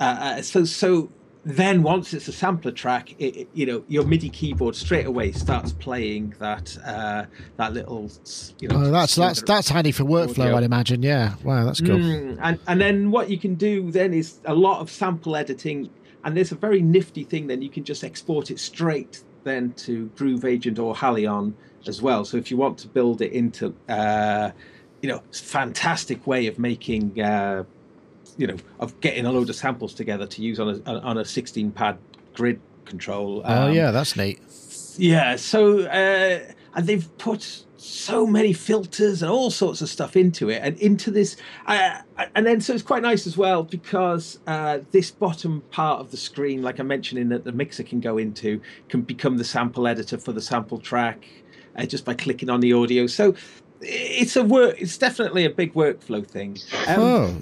[0.00, 1.10] uh, uh, so, so
[1.48, 5.30] then once it's a sampler track, it, it- you know, your MIDI keyboard straight away
[5.30, 7.24] starts playing that uh,
[7.56, 8.10] that little,
[8.58, 8.76] you know.
[8.86, 10.56] Oh, that's that's that's handy for workflow, audio.
[10.56, 11.02] I'd imagine.
[11.04, 11.36] Yeah.
[11.44, 11.96] Wow, that's cool.
[11.96, 15.88] Mm, and and then what you can do then is a lot of sample editing
[16.24, 17.46] and there's a very nifty thing.
[17.46, 21.54] Then you can just export it straight then to Groove Agent or Halion
[21.86, 22.24] as well.
[22.24, 24.50] So if you want to build it into, uh,
[25.00, 27.62] you know, fantastic way of making, uh,
[28.36, 31.24] you know, of getting a load of samples together to use on a on a
[31.24, 31.98] 16 pad
[32.34, 33.42] grid control.
[33.44, 34.40] oh Um, yeah, that's neat.
[34.98, 35.36] yeah.
[35.36, 40.60] So uh, and they've put so many filters and all sorts of stuff into it
[40.62, 42.00] and into this uh,
[42.34, 46.16] and then so it's quite nice as well because uh, this bottom part of the
[46.16, 49.86] screen like i mentioned in that the mixer can go into can become the sample
[49.86, 51.26] editor for the sample track
[51.76, 53.34] uh, just by clicking on the audio so
[53.80, 56.58] it's a work it's definitely a big workflow thing
[56.88, 57.36] um, oh.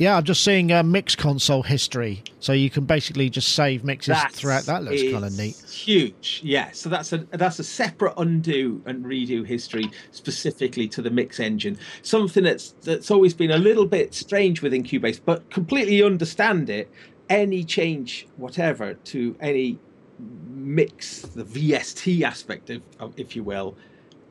[0.00, 4.14] Yeah, I'm just seeing uh, mix console history, so you can basically just save mixes
[4.14, 4.62] That throughout.
[4.62, 5.58] That looks kind of neat.
[5.68, 6.70] Huge, yeah.
[6.70, 11.76] So that's a that's a separate undo and redo history specifically to the mix engine.
[12.00, 16.90] Something that's that's always been a little bit strange within Cubase, but completely understand it.
[17.28, 19.78] Any change, whatever, to any
[20.48, 23.76] mix, the VST aspect of, of if you will,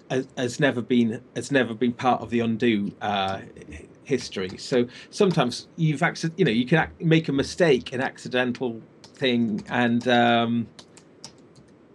[0.09, 3.41] has, has never been has never been part of the undo uh,
[4.09, 4.57] history.
[4.57, 6.01] So sometimes you've
[6.35, 10.67] you know you can ac- make a mistake, an accidental thing, and um,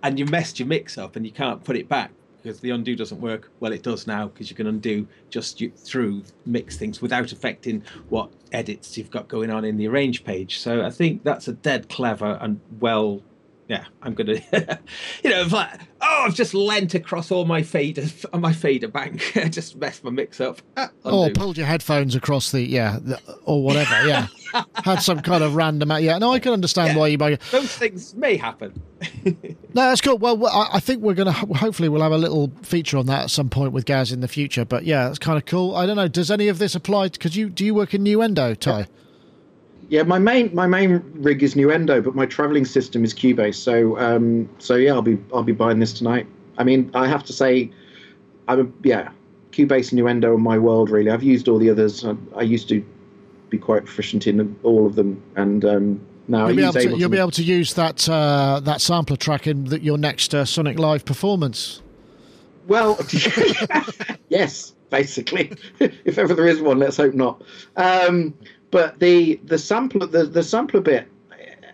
[0.02, 2.12] and you messed your mix up, and you can't put it back
[2.42, 3.50] because the undo doesn't work.
[3.58, 7.82] Well, it does now because you can undo just you, through mix things without affecting
[8.10, 10.58] what edits you've got going on in the arrange page.
[10.60, 13.22] So I think that's a dead clever and well
[13.68, 14.34] yeah, I'm gonna,
[15.24, 15.70] you know, like,
[16.02, 20.10] oh, I've just lent across all my faders on my fader bank, just messed my
[20.10, 20.60] mix up.
[20.76, 24.06] Ah, Or pulled your headphones across the yeah, the, or whatever.
[24.06, 24.26] Yeah,
[24.84, 25.90] had some kind of random.
[26.02, 26.98] Yeah, no, I can understand Yeah.
[26.98, 27.36] why you buy.
[27.50, 28.80] Those things may happen.
[29.24, 30.18] No, that's cool.
[30.18, 33.30] Well, I I think we're gonna hopefully we'll have a little feature on that at
[33.30, 34.64] some point with Gaz in the future.
[34.64, 35.74] But yeah, that's kind of cool.
[35.74, 36.08] I don't know.
[36.08, 37.08] Does any of this apply?
[37.08, 38.80] Because you do you work in Nuendo, Ty?
[38.80, 38.86] Yeah,
[40.03, 43.57] my main my main rig is Nuendo, but my traveling system is Cubase.
[43.57, 46.26] So um, so yeah, I'll be I'll be buying this tonight.
[46.59, 47.70] I mean, I have to say,
[48.49, 49.11] I'm a, yeah,
[49.53, 51.11] Cubase and Nuendo are my world really.
[51.11, 52.05] I've used all the others.
[52.05, 52.84] I, I used to
[53.51, 57.11] be quite proficient in all of them, and um, now You'll be able to, you'll
[57.11, 60.78] be able to use that uh, that sampler track in the, your next uh, Sonic
[60.78, 61.82] Live performance.
[62.66, 62.99] Well,
[64.28, 65.53] yes, basically.
[65.80, 67.42] if ever there is one, let's hope not.
[67.76, 68.34] Um,
[68.75, 71.07] but the the sampler the the sampler bit,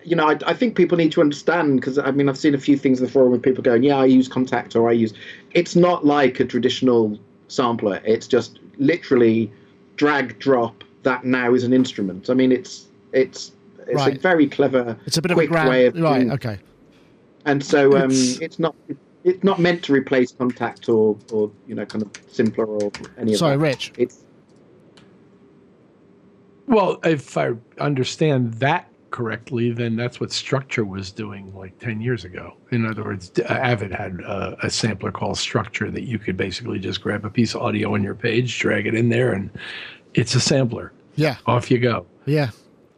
[0.04, 2.58] you know, I, I think people need to understand because I mean I've seen a
[2.68, 5.14] few things in the forum with people going, yeah, I use Kontakt or I use.
[5.52, 8.02] It's not like a traditional sampler.
[8.04, 9.50] It's just literally
[9.96, 10.84] drag drop.
[11.04, 12.28] That now is an instrument.
[12.28, 13.52] I mean, it's it's
[13.88, 16.18] it's a very clever, It's a bit quick of a grand, way of right?
[16.18, 16.58] doing- Okay.
[17.46, 18.76] and so um, It's- it's, not
[19.24, 23.32] it's not meant to replace Kontakt or or you know kind of simpler or any
[23.32, 23.62] of Sorry, that.
[23.62, 23.92] Rich.
[23.96, 24.16] It's
[26.70, 32.24] Well, if I understand that correctly, then that's what Structure was doing like 10 years
[32.24, 32.54] ago.
[32.70, 36.78] In other words, uh, Avid had uh, a sampler called Structure that you could basically
[36.78, 39.50] just grab a piece of audio on your page, drag it in there, and
[40.14, 40.92] it's a sampler.
[41.16, 42.06] Yeah, Off you go.
[42.24, 42.50] yeah.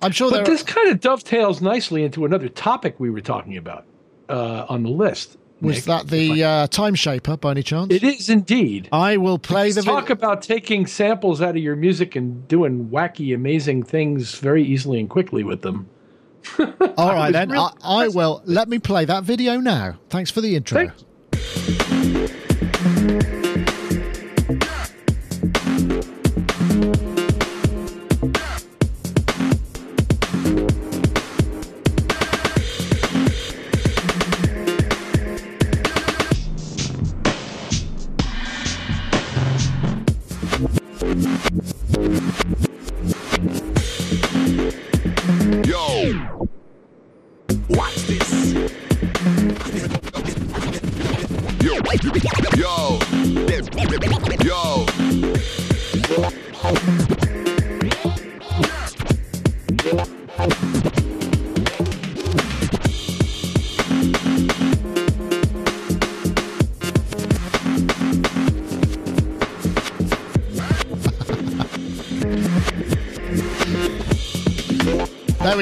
[0.02, 3.86] I'm sure But this kind of dovetails nicely into another topic we were talking about
[4.28, 5.38] uh, on the list.
[5.62, 5.84] Was Nick.
[5.86, 7.92] that the uh, Time Shaper by any chance?
[7.92, 8.88] It is indeed.
[8.92, 12.46] I will play the Let's talk vid- about taking samples out of your music and
[12.48, 15.88] doing wacky, amazing things very easily and quickly with them.
[16.98, 17.50] All right then.
[17.50, 18.42] real- I, I will.
[18.44, 19.98] Let me play that video now.
[20.10, 20.90] Thanks for the intro.
[21.32, 22.32] Thanks.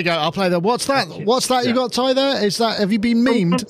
[0.01, 0.13] We go.
[0.13, 0.61] I'll play that.
[0.61, 1.07] What's that?
[1.25, 2.13] What's that you got, Ty?
[2.15, 2.79] There is that?
[2.81, 3.63] Have you been memed?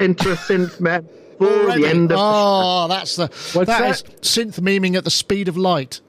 [0.00, 1.82] into a synth man for Already?
[1.82, 3.26] the end of oh, that's the.
[3.26, 3.90] What's that that?
[3.90, 6.00] is synth memeing at the speed of light.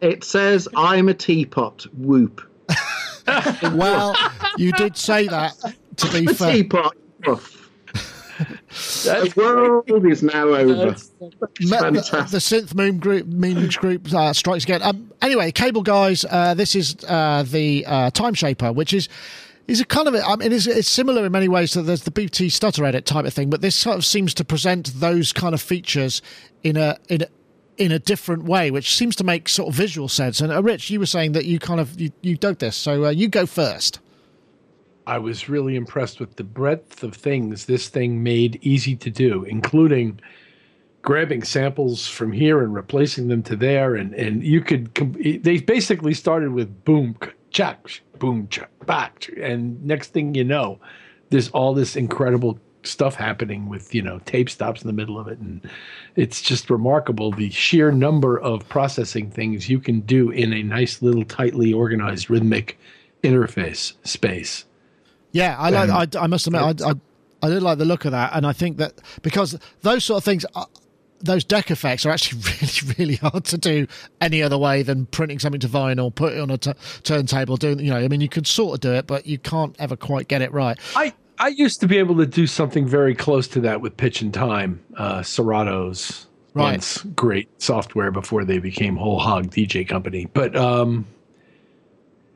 [0.00, 2.42] it says i'm a teapot whoop
[3.62, 4.14] Well,
[4.58, 5.54] you did say that.
[5.96, 6.94] To be a fair, teapot
[7.26, 7.63] woof.
[8.38, 11.30] That's the world is now over That's- Me-
[11.60, 12.26] the, fantastic.
[12.28, 14.82] the synth meme group, memes group uh, strikes again.
[14.82, 19.08] Um, anyway, cable guys, uh, this is uh, the uh, Time Shaper, which is
[19.68, 20.14] Is it kind of?
[20.14, 23.24] I mean, it's, it's similar in many ways to there's the BT stutter edit type
[23.24, 26.20] of thing, but this sort of seems to present those kind of features
[26.62, 27.26] in a in a,
[27.78, 30.40] in a different way, which seems to make sort of visual sense.
[30.42, 33.06] And uh, Rich, you were saying that you kind of you, you dug this, so
[33.06, 34.00] uh, you go first.
[35.06, 39.44] I was really impressed with the breadth of things this thing made easy to do,
[39.44, 40.20] including
[41.02, 44.94] grabbing samples from here and replacing them to there, and and you could.
[44.94, 47.16] They basically started with boom,
[47.50, 50.80] check, boom, check, back, and next thing you know,
[51.30, 55.28] there's all this incredible stuff happening with you know tape stops in the middle of
[55.28, 55.68] it, and
[56.16, 61.02] it's just remarkable the sheer number of processing things you can do in a nice
[61.02, 62.78] little tightly organized rhythmic
[63.22, 64.64] interface space.
[65.34, 66.16] Yeah, I like.
[66.16, 66.94] I, I must admit, I, I
[67.42, 70.24] I did like the look of that, and I think that because those sort of
[70.24, 70.46] things.
[70.54, 70.66] Are,
[71.20, 73.86] those deck effects are actually really, really hard to do
[74.20, 77.78] any other way than printing something to vinyl, put it on a t- turntable, doing,
[77.78, 80.28] you know, I mean, you could sort of do it, but you can't ever quite
[80.28, 80.78] get it right.
[80.94, 84.20] I I used to be able to do something very close to that with Pitch
[84.20, 86.72] and Time, uh, Serato's Right.
[86.72, 90.28] once great software before they became whole hog DJ company.
[90.32, 91.06] But um,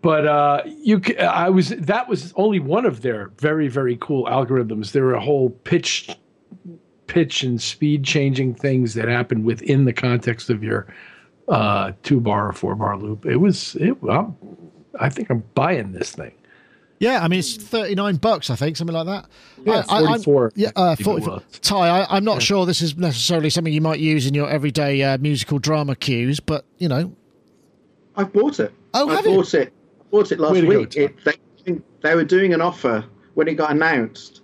[0.02, 4.24] but uh, you, c- I was that was only one of their very very cool
[4.26, 4.92] algorithms.
[4.92, 6.10] There were a whole pitch
[7.06, 10.86] pitch and speed changing things that happened within the context of your
[11.48, 13.24] uh, two bar or four bar loop.
[13.26, 14.02] It was it.
[14.02, 14.36] Well,
[15.00, 16.32] I think I'm buying this thing.
[17.00, 19.26] Yeah, I mean, it's 39 bucks, I think, something like that.
[19.64, 21.42] Yeah, I, I- I'm- 44, yeah, uh, I think it 44.
[21.62, 25.00] Ty, I, I'm not sure this is necessarily something you might use in your everyday
[25.04, 27.14] uh, musical drama cues, but, you know.
[28.16, 28.72] I've bought it.
[28.94, 29.36] Oh, I have you?
[29.36, 29.72] bought it.
[30.10, 30.96] Bought it last Way week.
[30.96, 31.34] It, they,
[32.02, 33.04] they were doing an offer
[33.34, 34.40] when it got announced,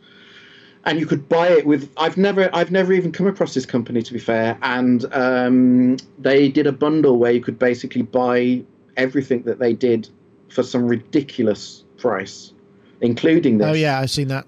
[0.85, 1.91] and you could buy it with.
[1.97, 6.49] I've never, I've never even come across this company to be fair, and um, they
[6.49, 8.63] did a bundle where you could basically buy
[8.97, 10.09] everything that they did
[10.51, 12.53] for some ridiculous price,
[13.01, 14.47] including this Oh, yeah, I've seen that.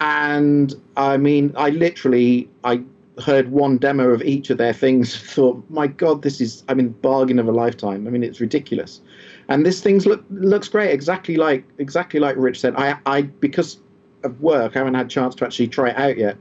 [0.00, 2.82] and I mean, I literally I
[3.24, 5.16] heard one demo of each of their things.
[5.16, 8.06] Thought, my God, this is I mean, bargain of a lifetime.
[8.06, 9.00] I mean, it's ridiculous.
[9.48, 12.74] And this thing's look looks great, exactly like exactly like Rich said.
[12.76, 13.78] I I because
[14.24, 16.36] of work, I haven't had a chance to actually try it out yet,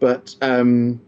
[0.00, 1.00] but um,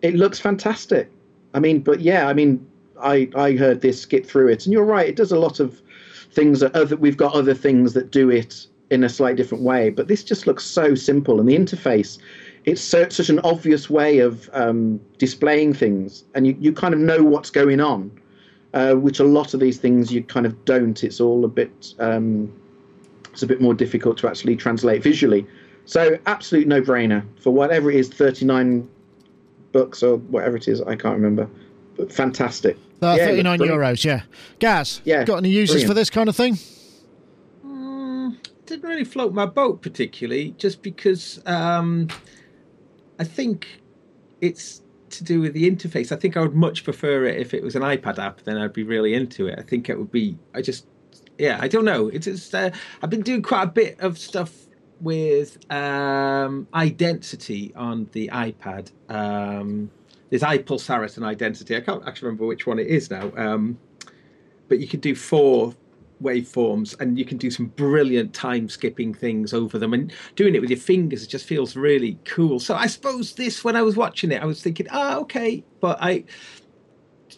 [0.00, 1.10] it looks fantastic.
[1.54, 2.66] I mean, but yeah, I mean,
[3.00, 5.08] I I heard this skip through it, and you're right.
[5.08, 5.82] It does a lot of
[6.30, 9.90] things that other we've got other things that do it in a slightly different way,
[9.90, 12.18] but this just looks so simple, and the interface.
[12.64, 17.00] It's so, such an obvious way of um, displaying things, and you, you kind of
[17.00, 18.10] know what's going on,
[18.74, 21.02] uh, which a lot of these things you kind of don't.
[21.02, 22.52] It's all a bit um,
[23.32, 25.46] it's a bit more difficult to actually translate visually.
[25.84, 28.88] So absolute no-brainer for whatever it is, thirty-nine
[29.72, 30.80] bucks or whatever it is.
[30.82, 31.48] I can't remember,
[31.96, 32.76] but fantastic.
[33.02, 34.22] Uh, Yeah, 39 euros, yeah.
[34.60, 35.88] Gaz, Yeah, got any uses brilliant.
[35.88, 36.56] for this kind of thing?
[38.72, 42.08] didn't really float my boat particularly, just because um,
[43.22, 43.68] I think
[44.40, 46.10] it's to do with the interface.
[46.10, 48.42] I think I would much prefer it if it was an iPad app.
[48.42, 49.60] Then I'd be really into it.
[49.60, 50.36] I think it would be.
[50.56, 50.88] I just,
[51.38, 52.08] yeah, I don't know.
[52.08, 54.52] It's just, uh, I've been doing quite a bit of stuff
[55.00, 58.90] with um, iDensity on the iPad.
[59.08, 59.92] Um,
[60.30, 61.76] there's iPulsaret and iDensity.
[61.76, 63.30] I can't actually remember which one it is now.
[63.36, 63.78] Um,
[64.66, 65.76] but you can do four
[66.22, 70.60] waveforms and you can do some brilliant time skipping things over them and doing it
[70.60, 73.96] with your fingers it just feels really cool so i suppose this when i was
[73.96, 76.24] watching it i was thinking ah okay but i do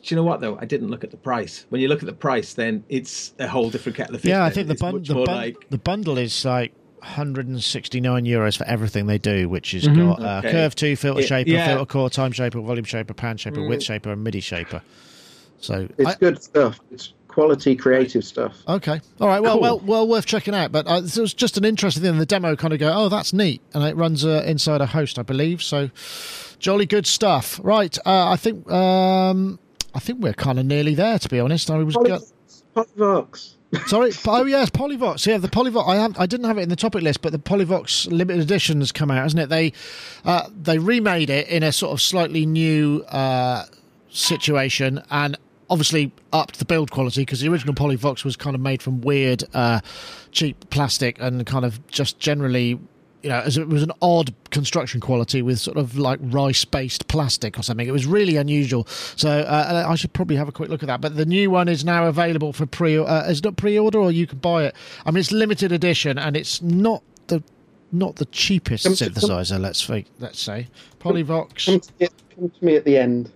[0.05, 2.13] you know what though i didn't look at the price when you look at the
[2.13, 5.03] price then it's a whole different kettle of fish Yeah, I think the, It's bun-
[5.03, 9.73] the, more bun- like the bundle is like 169 euros for everything they do, which
[9.73, 10.17] has Mhm.
[10.17, 10.51] got uh, Okay.
[10.53, 11.67] curve 2, filter Yeah, shaper, yeah.
[11.67, 13.69] filter core, time shaper, volume shaper, pan shaper, Mm.
[13.69, 14.81] width shaper, and MIDI shaper.
[15.61, 16.81] So, It's I- good stuff.
[16.91, 18.57] It's quality creative stuff.
[18.69, 19.01] okay.
[19.21, 19.41] All right.
[19.43, 19.61] Well, Cool.
[19.61, 20.73] well, well, worth checking out.
[20.73, 22.17] But uh, it was just an interesting thing.
[22.19, 23.61] The demo kind of go, oh, that's neat.
[23.75, 25.63] And it runs uh, inside a host, I believe.
[25.63, 25.91] So,
[26.59, 27.61] jolly good stuff.
[27.63, 27.97] Right.
[28.07, 28.71] Uh, I think.
[28.71, 29.59] Um,
[29.97, 31.71] I think we're kind of nearly there, to be honest.
[31.71, 31.95] I was
[32.75, 33.55] Polyvox.
[33.87, 34.11] Sorry.
[34.27, 35.27] Oh yes, Polyvox.
[35.27, 35.89] Yeah, the Polyvox.
[35.89, 38.81] I have, I didn't have it in the topic list, but the Polyvox limited edition
[38.81, 39.49] has come out, hasn't it?
[39.49, 39.73] They
[40.25, 43.65] uh, they remade it in a sort of slightly new uh,
[44.11, 45.37] situation and
[45.71, 49.45] obviously upped the build quality because the original Polyvox was kind of made from weird,
[49.55, 49.81] uh,
[50.33, 52.79] cheap plastic and kind of just generally.
[53.23, 57.59] You know, as it was an odd construction quality with sort of like rice-based plastic
[57.59, 57.89] or something.
[57.89, 58.85] It was really unusual.
[59.17, 61.01] So uh, I should probably have a quick look at that.
[61.01, 62.99] But the new one is now available for pre.
[62.99, 64.75] Uh, is it not pre-order or you can buy it?
[65.07, 67.43] I mean, it's limited edition and it's not the
[67.93, 69.59] not the cheapest Come to- synthesizer.
[69.59, 70.69] Let's fi- let's say
[71.01, 71.65] Polyvox.
[71.65, 73.33] Come to, me, come to me at the end.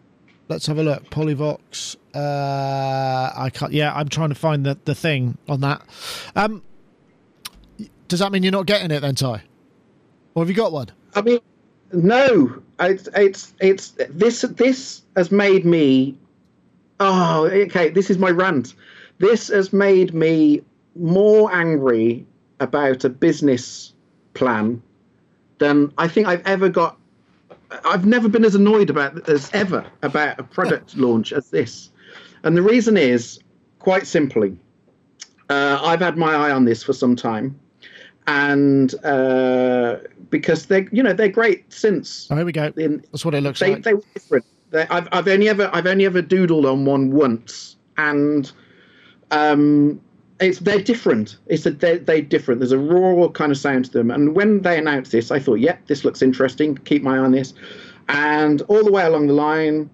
[0.48, 1.08] Let's have a look.
[1.08, 1.96] Polyvox.
[2.18, 3.72] Uh, I can't.
[3.72, 5.82] Yeah, I'm trying to find the, the thing on that.
[6.34, 6.62] Um,
[8.08, 9.42] Does that mean you're not getting it then, Ty?
[10.34, 10.88] Or have you got one?
[11.14, 11.38] I mean,
[11.92, 12.60] no.
[12.80, 16.16] It's it's it's this this has made me.
[17.00, 17.88] Oh, okay.
[17.90, 18.74] This is my rant.
[19.18, 20.62] This has made me
[20.96, 22.26] more angry
[22.60, 23.92] about a business
[24.34, 24.82] plan
[25.58, 26.98] than I think I've ever got.
[27.84, 31.87] I've never been as annoyed about as ever about a product launch as this,
[32.44, 33.38] and the reason is
[33.78, 34.58] quite simply,
[35.48, 37.58] uh, I've had my eye on this for some time,
[38.26, 39.96] and uh,
[40.30, 42.28] because they, you know, they're great since.
[42.30, 42.72] Oh, here we go.
[42.76, 43.82] In, That's what it looks they, like.
[43.84, 44.44] they were different.
[44.70, 48.50] They, I've, I've only ever I've only ever doodled on one once, and
[49.30, 50.00] um,
[50.40, 51.38] it's they're different.
[51.46, 52.60] It's a, they're, they're different.
[52.60, 54.10] There's a raw kind of sound to them.
[54.10, 56.76] And when they announced this, I thought, yep, this looks interesting.
[56.78, 57.54] Keep my eye on this.
[58.08, 59.90] And all the way along the line,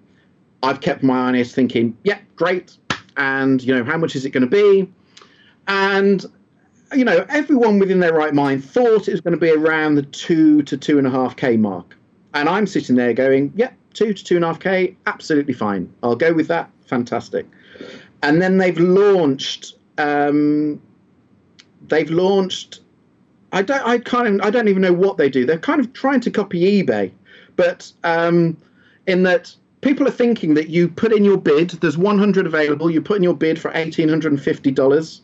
[0.65, 2.75] I've kept my eye on this, thinking, yep, great.
[3.17, 4.91] And you know, how much is it going to be?
[5.67, 6.25] And
[6.93, 10.03] you know, everyone within their right mind thought it was going to be around the
[10.03, 11.95] two to two and a half k mark.
[12.33, 15.91] And I'm sitting there going, yep, two to two and a half k, absolutely fine.
[16.01, 16.69] I'll go with that.
[16.87, 17.45] Fantastic.
[18.23, 19.75] And then they've launched.
[19.99, 20.81] Um,
[21.87, 22.79] they've launched.
[23.51, 23.85] I don't.
[23.85, 24.47] I kind of.
[24.47, 25.45] I don't even know what they do.
[25.45, 27.11] They're kind of trying to copy eBay,
[27.55, 28.57] but um,
[29.05, 29.55] in that
[29.85, 31.69] people are thinking that you put in your bid.
[31.69, 32.89] There's 100 available.
[32.89, 35.21] You put in your bid for 1,850 dollars,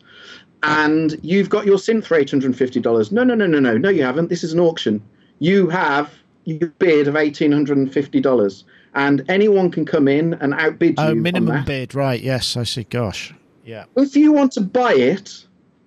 [0.62, 3.10] and you've got your synth for 850 dollars.
[3.10, 3.88] No, no, no, no, no, no.
[3.88, 4.28] You haven't.
[4.28, 5.02] This is an auction.
[5.40, 11.04] You have your bid of 1,850 dollars, and anyone can come in and outbid you.
[11.04, 12.20] Oh, minimum bid, right?
[12.20, 12.84] Yes, I see.
[12.84, 13.34] Gosh,
[13.66, 13.84] yeah.
[13.96, 15.44] If you want to buy it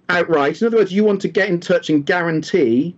[0.10, 2.94] outright, in other words, you want to get in touch and guarantee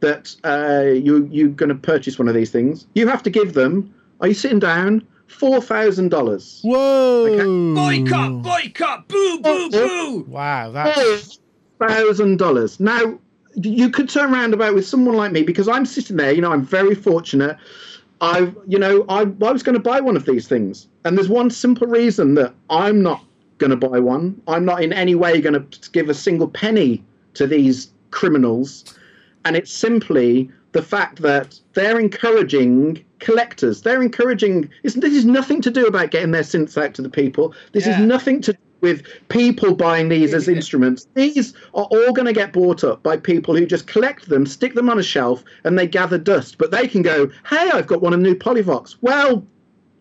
[0.00, 3.54] that uh, you you're going to purchase one of these things, you have to give
[3.54, 3.94] them.
[4.20, 5.06] Are you sitting down?
[5.38, 6.60] Four thousand dollars.
[6.62, 7.74] Whoa!
[7.74, 8.42] Boycott!
[8.42, 9.08] Boycott!
[9.08, 9.40] Boo!
[9.40, 9.42] Boo!
[9.44, 10.22] Oh, oh.
[10.22, 10.30] Boo!
[10.30, 11.40] Wow, that's
[11.80, 12.78] thousand dollars.
[12.78, 13.18] Now
[13.56, 16.32] you could turn around about with someone like me because I'm sitting there.
[16.32, 17.56] You know, I'm very fortunate.
[18.20, 21.28] I, you know, I, I was going to buy one of these things, and there's
[21.28, 23.24] one simple reason that I'm not
[23.58, 24.40] going to buy one.
[24.46, 27.02] I'm not in any way going to give a single penny
[27.34, 28.96] to these criminals,
[29.44, 33.82] and it's simply the fact that they're encouraging collectors.
[33.82, 34.70] They're encouraging.
[34.82, 37.54] This is nothing to do about getting their synths out to the people.
[37.72, 41.08] This is nothing to do with people buying these as instruments.
[41.14, 44.74] These are all going to get bought up by people who just collect them, stick
[44.74, 46.58] them on a shelf, and they gather dust.
[46.58, 49.44] But they can go, "Hey, I've got one of new Polyvox." Well,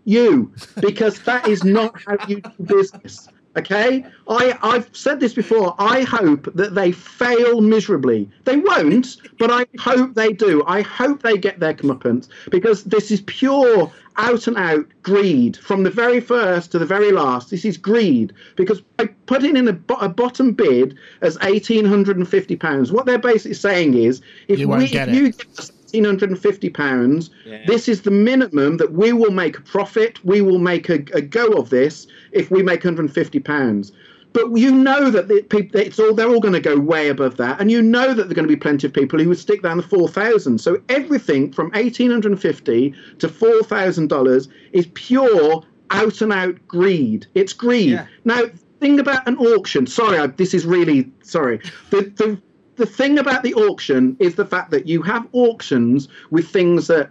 [0.06, 0.52] you,
[0.82, 3.30] because that is not how you do business.
[3.56, 5.76] Okay, I I've said this before.
[5.78, 8.28] I hope that they fail miserably.
[8.46, 10.64] They won't, but I hope they do.
[10.66, 15.84] I hope they get their comeuppance because this is pure, out and out greed from
[15.84, 17.52] the very first to the very last.
[17.52, 22.18] This is greed because by putting in a, bo- a bottom bid as eighteen hundred
[22.18, 25.18] and fifty pounds, what they're basically saying is, if You won't we, get if it.
[25.18, 27.60] you give us eighteen hundred and fifty pounds, Yeah.
[27.68, 30.24] this is the minimum that we will make a profit.
[30.26, 33.92] We will make a, a go of this if we make 150 pounds.
[34.34, 37.38] But you know that the people, it's all they're all going to go way above
[37.38, 39.38] that, and you know that there are going to be plenty of people who would
[39.38, 40.58] stick down the 4,000.
[40.60, 47.28] So everything from 1,850 to 4,000 dollars is pure out and out greed.
[47.36, 47.92] It's greed.
[47.92, 48.08] Yeah.
[48.26, 48.42] Now,
[48.80, 49.86] thing about an auction.
[49.86, 51.60] Sorry, I, this is really sorry.
[51.92, 52.42] The the
[52.76, 57.10] the thing about the auction is the fact that you have auctions with things that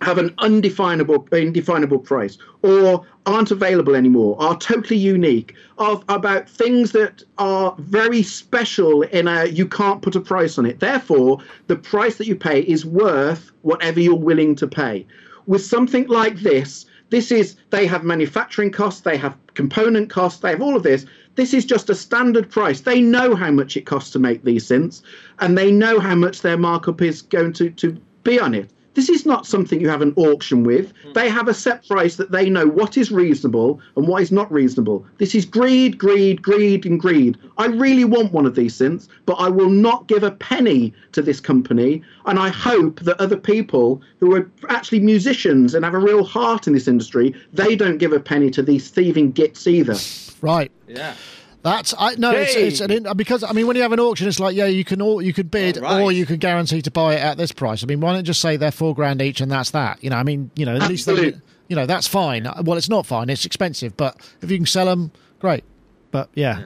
[0.00, 6.92] have an undefinable indefinable price or aren't available anymore are totally unique of about things
[6.92, 10.78] that are very special in a you can't put a price on it.
[10.78, 15.04] Therefore the price that you pay is worth whatever you're willing to pay.
[15.46, 20.50] With something like this this is they have manufacturing costs they have component costs they
[20.50, 21.06] have all of this
[21.38, 22.80] this is just a standard price.
[22.80, 25.02] They know how much it costs to make these synths
[25.38, 29.08] and they know how much their markup is going to, to be on it this
[29.08, 30.92] is not something you have an auction with.
[31.04, 31.14] Mm.
[31.14, 34.50] They have a set price that they know what is reasonable and what is not
[34.50, 35.06] reasonable.
[35.18, 37.38] This is greed, greed, greed, and greed.
[37.58, 41.22] I really want one of these synths, but I will not give a penny to
[41.22, 42.02] this company.
[42.26, 46.66] And I hope that other people who are actually musicians and have a real heart
[46.66, 49.94] in this industry, they don't give a penny to these thieving gits either.
[50.40, 50.72] right.
[50.88, 51.14] Yeah.
[51.62, 52.68] That's I no, it's, Hey!
[52.68, 54.84] it's an in, because I mean when you have an auction, it's like yeah, you
[54.84, 56.00] can all you could bid right.
[56.00, 57.82] or you could guarantee to buy it at this price.
[57.82, 60.02] I mean, why don't just say they're four grand each and that's that?
[60.02, 61.34] You know, I mean, you know, at least they,
[61.68, 62.48] you know that's fine.
[62.62, 65.64] Well, it's not fine; it's expensive, but if you can sell them, great.
[66.12, 66.64] But yeah,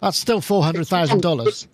[0.00, 1.66] that's still four hundred thousand dollars.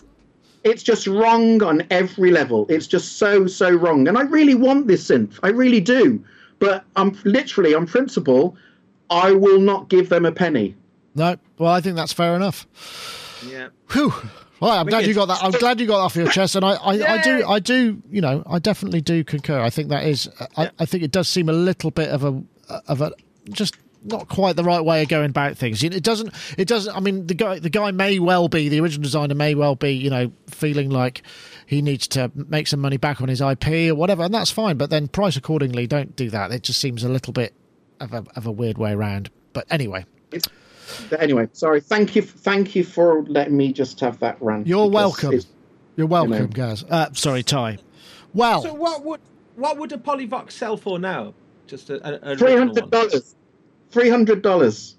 [0.65, 2.67] It's just wrong on every level.
[2.69, 4.09] It's just so so wrong.
[4.09, 5.39] And I really want this synth.
[5.43, 6.25] I really do.
[6.59, 8.57] But I'm literally on principle,
[9.09, 10.77] I will not give them a penny.
[11.15, 12.67] No, well, I think that's fair enough.
[13.47, 13.69] Yeah.
[13.93, 14.13] Whew.
[14.61, 15.43] Well, I'm glad you got that.
[15.43, 18.03] I'm glad you got that off your chest, and I, I, I do, I do,
[18.11, 19.59] you know, I definitely do concur.
[19.59, 22.25] I think that is, uh, I, I think it does seem a little bit of
[22.25, 23.13] a, uh, of a,
[23.49, 25.83] just not quite the right way of going about things.
[25.83, 26.95] It doesn't, it doesn't.
[26.95, 29.93] I mean, the guy, the guy may well be the original designer, may well be,
[29.93, 31.23] you know, feeling like
[31.67, 34.77] he needs to make some money back on his IP or whatever, and that's fine.
[34.77, 35.87] But then price accordingly.
[35.87, 36.53] Don't do that.
[36.53, 37.55] It just seems a little bit
[37.99, 39.31] of a, of a weird way around.
[39.53, 40.05] But anyway,
[41.09, 41.81] But anyway, sorry.
[41.81, 42.23] Thank you.
[42.23, 44.67] Thank you for letting me just have that rant.
[44.67, 45.41] you're welcome.
[45.97, 46.47] You're welcome, know.
[46.47, 46.85] Gaz.
[46.89, 47.79] Uh, sorry, Ty.
[48.33, 49.21] Well, So what would
[49.57, 51.35] what would a Polyvox sell for now?
[51.67, 51.95] Just a,
[52.29, 52.91] a, a Three original hundred one.
[52.91, 53.37] dollars.
[53.91, 54.97] Three hundred dollars.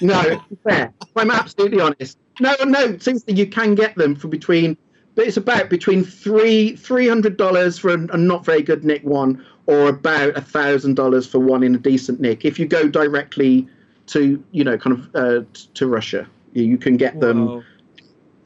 [0.00, 0.92] No, fair.
[1.16, 2.18] I'm absolutely honest.
[2.40, 2.96] No, no.
[2.98, 4.76] Seriously, you can get them for between,
[5.14, 9.02] but it's about between three three hundred dollars for a, a not very good nick
[9.04, 12.44] one, or about a thousand dollars for one in a decent nick.
[12.44, 13.68] If you go directly
[14.12, 15.44] to, you know, kind of uh,
[15.74, 17.64] to Russia, you, can get them Whoa.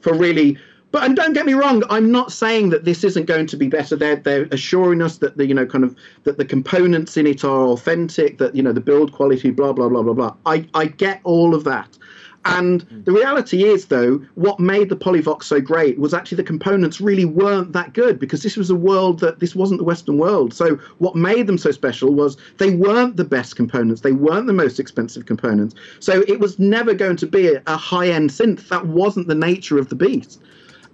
[0.01, 0.57] for really
[0.91, 3.67] but and don't get me wrong i'm not saying that this isn't going to be
[3.67, 3.97] better.
[3.97, 5.93] They're they're assuring us that the you know kind of
[6.23, 9.89] that the components in it are authentic that you know the build quality blah blah
[9.89, 10.35] blah blah blah.
[10.45, 11.97] I i get all of that
[12.45, 13.05] and mm.
[13.05, 17.25] the reality is though what made the Polivoks so great was actually the components really
[17.25, 20.53] weren't that good because this was a world that this wasn't the western world.
[20.53, 24.01] So what made them so special was they weren't the best components.
[24.01, 25.75] They weren't the most expensive components.
[25.99, 28.67] So it was never going to be a, a high end synth.
[28.69, 30.41] That wasn't the nature of the beast.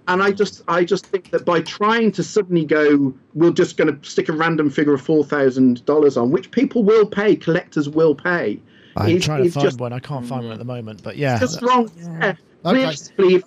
[0.08, 3.94] And I just I just think that by trying to suddenly go, we're just going
[3.94, 7.88] to stick a random figure of four thousand dollars on, which people will pay, collectors
[7.88, 8.60] will pay.
[8.96, 9.92] I'm is- trying to find just, one.
[9.92, 11.38] I can't find one at the moment, but yeah.
[11.38, 11.90] just wrong.
[11.96, 12.34] Yeah.
[12.64, 12.78] Okay.
[12.78, 13.44] Realistically, if,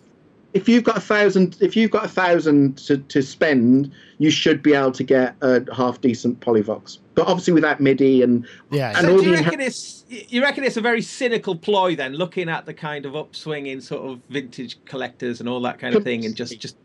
[0.53, 4.63] if you've got a thousand, if you've got a thousand to, to spend, you should
[4.63, 8.89] be able to get a half decent Polivoks, but obviously without MIDI and Yeah.
[8.97, 12.13] and So do you the reckon it's you reckon it's a very cynical ploy then,
[12.13, 15.95] looking at the kind of upswing in sort of vintage collectors and all that kind
[15.95, 16.77] of thing, and just just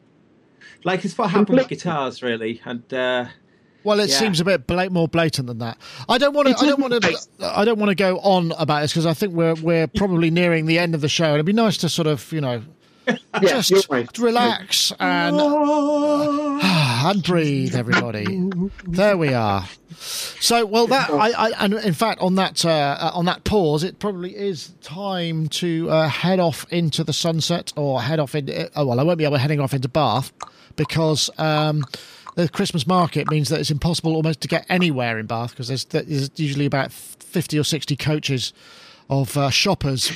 [0.84, 3.26] like it's what happened with guitars really, and uh,
[3.85, 4.16] Well, it Yeah.
[4.18, 5.78] seems a bit more blatant than that.
[6.09, 6.55] I don't want to.
[6.59, 7.18] I don't want to.
[7.43, 10.66] I don't want to go on about this because I think we're we're probably nearing
[10.66, 11.24] the end of the show.
[11.26, 12.62] and It'd be nice to sort of you know
[13.43, 14.18] yeah, just right.
[14.18, 15.41] relax and
[16.62, 18.51] and breathe, everybody.
[18.87, 19.66] There we are.
[19.99, 23.99] So, well, that I, I and in fact on that uh, on that pause, it
[23.99, 28.70] probably is time to uh, head off into the sunset or head off into.
[28.76, 30.33] Oh well, I won't be able to heading off into Bath
[30.76, 31.31] because.
[31.39, 31.85] Um,
[32.37, 35.85] the Christmas market means that it's impossible almost to get anywhere in Bath because there's,
[35.87, 38.53] there's usually about 50 or 60 coaches
[39.09, 40.11] of uh, shoppers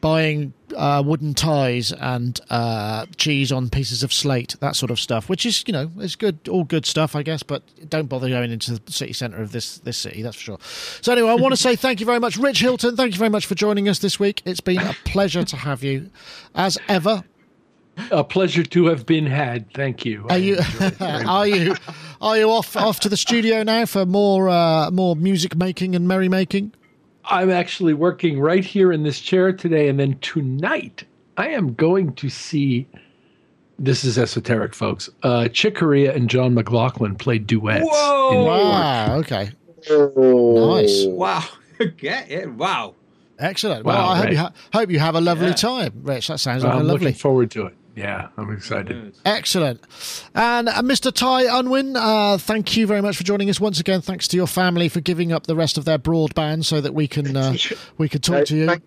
[0.00, 5.28] buying uh, wooden ties and uh, cheese on pieces of slate, that sort of stuff,
[5.28, 8.52] which is, you know, is good, all good stuff, I guess, but don't bother going
[8.52, 10.58] into the city centre of this, this city, that's for sure.
[11.00, 12.96] So, anyway, I want to say thank you very much, Rich Hilton.
[12.96, 14.42] Thank you very much for joining us this week.
[14.44, 16.10] It's been a pleasure to have you,
[16.54, 17.24] as ever.
[18.10, 19.72] A pleasure to have been had.
[19.72, 20.26] Thank you.
[20.28, 20.58] Are you
[21.00, 21.74] are you
[22.20, 26.06] are you off off to the studio now for more uh, more music making and
[26.06, 26.72] merrymaking?
[27.24, 31.04] I'm actually working right here in this chair today, and then tonight
[31.36, 32.86] I am going to see.
[33.78, 35.10] This is esoteric, folks.
[35.22, 37.84] Uh, Chick Corea and John McLaughlin played duets.
[37.86, 38.28] Whoa!
[38.30, 38.58] in New York.
[38.62, 39.50] Wow, okay,
[39.90, 40.76] Oh.
[40.80, 41.04] Nice.
[41.06, 41.44] wow,
[41.98, 42.94] get it, wow.
[43.38, 43.84] excellent.
[43.84, 45.54] Wow, well, I hope you ha- hope you have a lovely Yeah.
[45.54, 46.28] time, Rich.
[46.28, 47.06] That sounds like I'm a lovely.
[47.06, 47.74] looking forward to it.
[47.96, 49.16] Yeah, I'm excited.
[49.24, 49.80] Excellent.
[50.34, 51.10] And uh, Mr.
[51.12, 54.02] Ty Unwin, uh, thank you very much for joining us once again.
[54.02, 57.08] Thanks to your family for giving up the rest of their broadband so that we
[57.08, 57.56] can uh,
[57.98, 58.66] we can talk Uh, to you.
[58.66, 58.82] thank-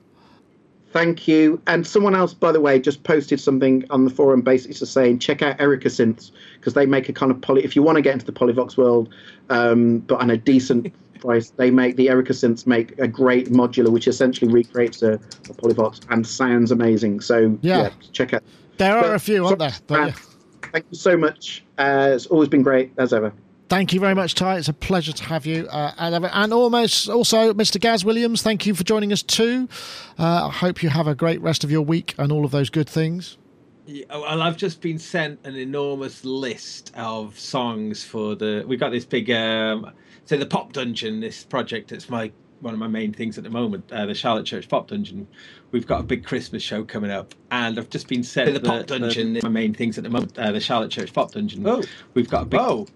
[0.91, 1.61] Thank you.
[1.67, 5.19] And someone else, by the way, just posted something on the forum basically just saying
[5.19, 7.63] check out Erica Synths because they make a kind of poly.
[7.63, 9.09] If you want to get into the Polivoks world,
[9.51, 13.91] um, but on a decent price, they make the Erica Synths make a great modular
[13.91, 15.19] which essentially recreates a, a
[15.53, 17.19] Polivoks and sounds amazing.
[17.21, 17.81] So Yeah.
[17.83, 18.41] yeah, check out.
[18.79, 19.73] There are But- a few, aren't there?
[19.87, 20.13] But, yeah.
[20.71, 21.63] Thank you so much.
[21.77, 23.33] Uh, it's always been great as ever.
[23.69, 24.57] Thank you very much, Ty.
[24.57, 25.67] It's a pleasure to have you.
[25.67, 27.79] Uh, and, and almost also, Mr.
[27.79, 29.67] Gaz Williams, thank you for joining us too.
[30.17, 32.69] Uh, I hope you have a great rest of your week and all of those
[32.69, 33.37] good things.
[33.85, 38.63] Yeah, well, I've just been sent an enormous list of songs for the.
[38.67, 39.91] We've got this big, um,
[40.25, 41.19] so the Pop Dungeon.
[41.19, 41.91] This project.
[41.91, 42.31] It's my
[42.61, 43.91] one of my main things at the moment.
[43.91, 45.27] Uh, the Charlotte Church Pop Dungeon.
[45.71, 48.85] We've got a big Christmas show coming up, and I've just been sent the, Pop
[48.87, 49.39] Dungeon.
[49.43, 50.37] my main things at the moment.
[50.37, 51.65] Uh, the Charlotte Church Pop Dungeon.
[51.67, 51.83] Oh.
[52.13, 52.59] we've got a big.
[52.59, 52.87] Oh.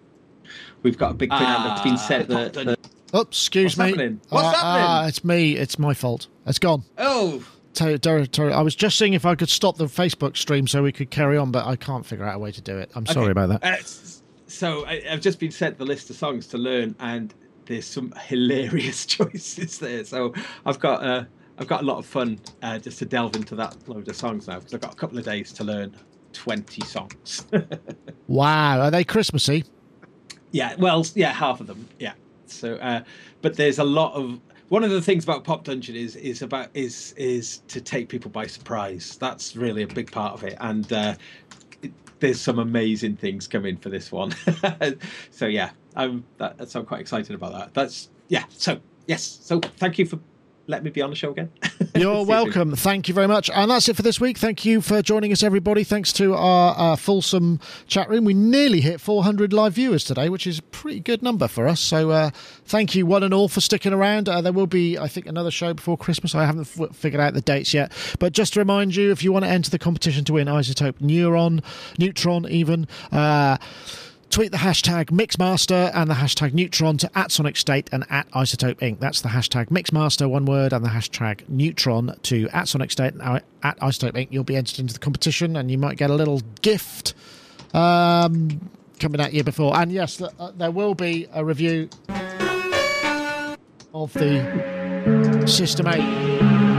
[0.81, 1.31] We've got a big.
[1.31, 2.77] and I've been sent the, the
[3.15, 3.85] Oh, excuse What's me.
[3.97, 4.21] happening?
[4.29, 4.89] What's Uh, happening?
[5.05, 5.55] uh, it's me.
[5.55, 6.27] It's my fault.
[6.45, 6.83] It's gone.
[6.97, 7.43] oh.
[7.73, 10.83] Terry, Terry, Terry, I was just seeing if I could stop the Facebook stream so
[10.83, 12.91] we could carry on, but I can't figure out a way to do it.
[12.93, 13.31] I'm sorry Okay.
[13.31, 13.79] about that.
[13.79, 13.83] Uh,
[14.45, 17.33] so I, I've just been sent the list of songs to learn, and
[17.65, 20.03] there's some hilarious choices there.
[20.03, 20.33] So
[20.65, 23.75] I've got a, I've got a lot of fun uh, just to delve into that
[23.87, 25.95] load of songs now because I've got a couple of days to learn
[26.33, 27.45] 20 songs.
[28.27, 29.65] Wow, are they Christmassy?
[30.53, 31.87] yeah, well, yeah, half of them.
[31.99, 32.13] Yeah.
[32.45, 33.03] So, uh,
[33.41, 34.39] but there's a lot of
[34.69, 38.31] one of the things about Pop Dungeon is is about is is to take people
[38.31, 39.17] by surprise.
[39.19, 41.15] That's really a big part of it, and uh,
[41.81, 44.33] it, there's some amazing things coming for this one.
[45.31, 47.73] so yeah, I'm that, so I'm quite excited about that.
[47.73, 48.43] That's yeah.
[48.49, 50.19] So yes, so thank you for
[50.67, 51.51] letting me be on the show again.
[51.95, 52.75] You You're welcome.
[52.75, 53.51] Thank you very much.
[53.51, 54.39] And that's it for this week.
[54.39, 55.83] Thank you for joining us, everybody.
[55.83, 58.25] Thanks to our, uh fulsome chat room.
[58.25, 61.79] We nearly hit 400 live viewers today, which is a pretty good number for us.
[61.79, 62.31] So uh,
[62.65, 64.27] thank you, one and all, for sticking around.
[64.27, 66.33] Uh, there will be, I think, another show before Christmas.
[66.33, 67.91] I haven't f- figured out the dates yet.
[68.17, 70.93] But just to remind you, if you want to enter the competition to win iZotope
[70.93, 71.63] Neuron,
[71.99, 72.87] Neutron, even.
[73.11, 73.57] Uh,
[74.33, 78.77] tweet the hashtag Mixmaster and the hashtag Neutron to at Sonic State and at iZotope
[78.77, 78.99] Inc.
[78.99, 83.41] That's the hashtag Mixmaster, one word, and the hashtag Neutron to at Sonic State and
[83.61, 84.29] at iZotope Inc.
[84.31, 87.13] You'll be entered into the competition and you might get a little gift
[87.75, 89.77] um, coming at you before.
[89.77, 91.89] And yes, uh, there will be a review
[93.93, 96.72] of the System 8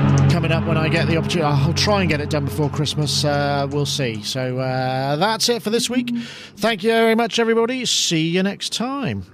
[0.44, 1.42] coming up when I get the opportunity.
[1.42, 3.24] I'll try and get it done before Christmas.
[3.24, 4.22] Uh, we'll see.
[4.22, 6.10] So uh, that's it for this week.
[6.56, 7.86] Thank you very much, everybody.
[7.86, 9.24] See you next time.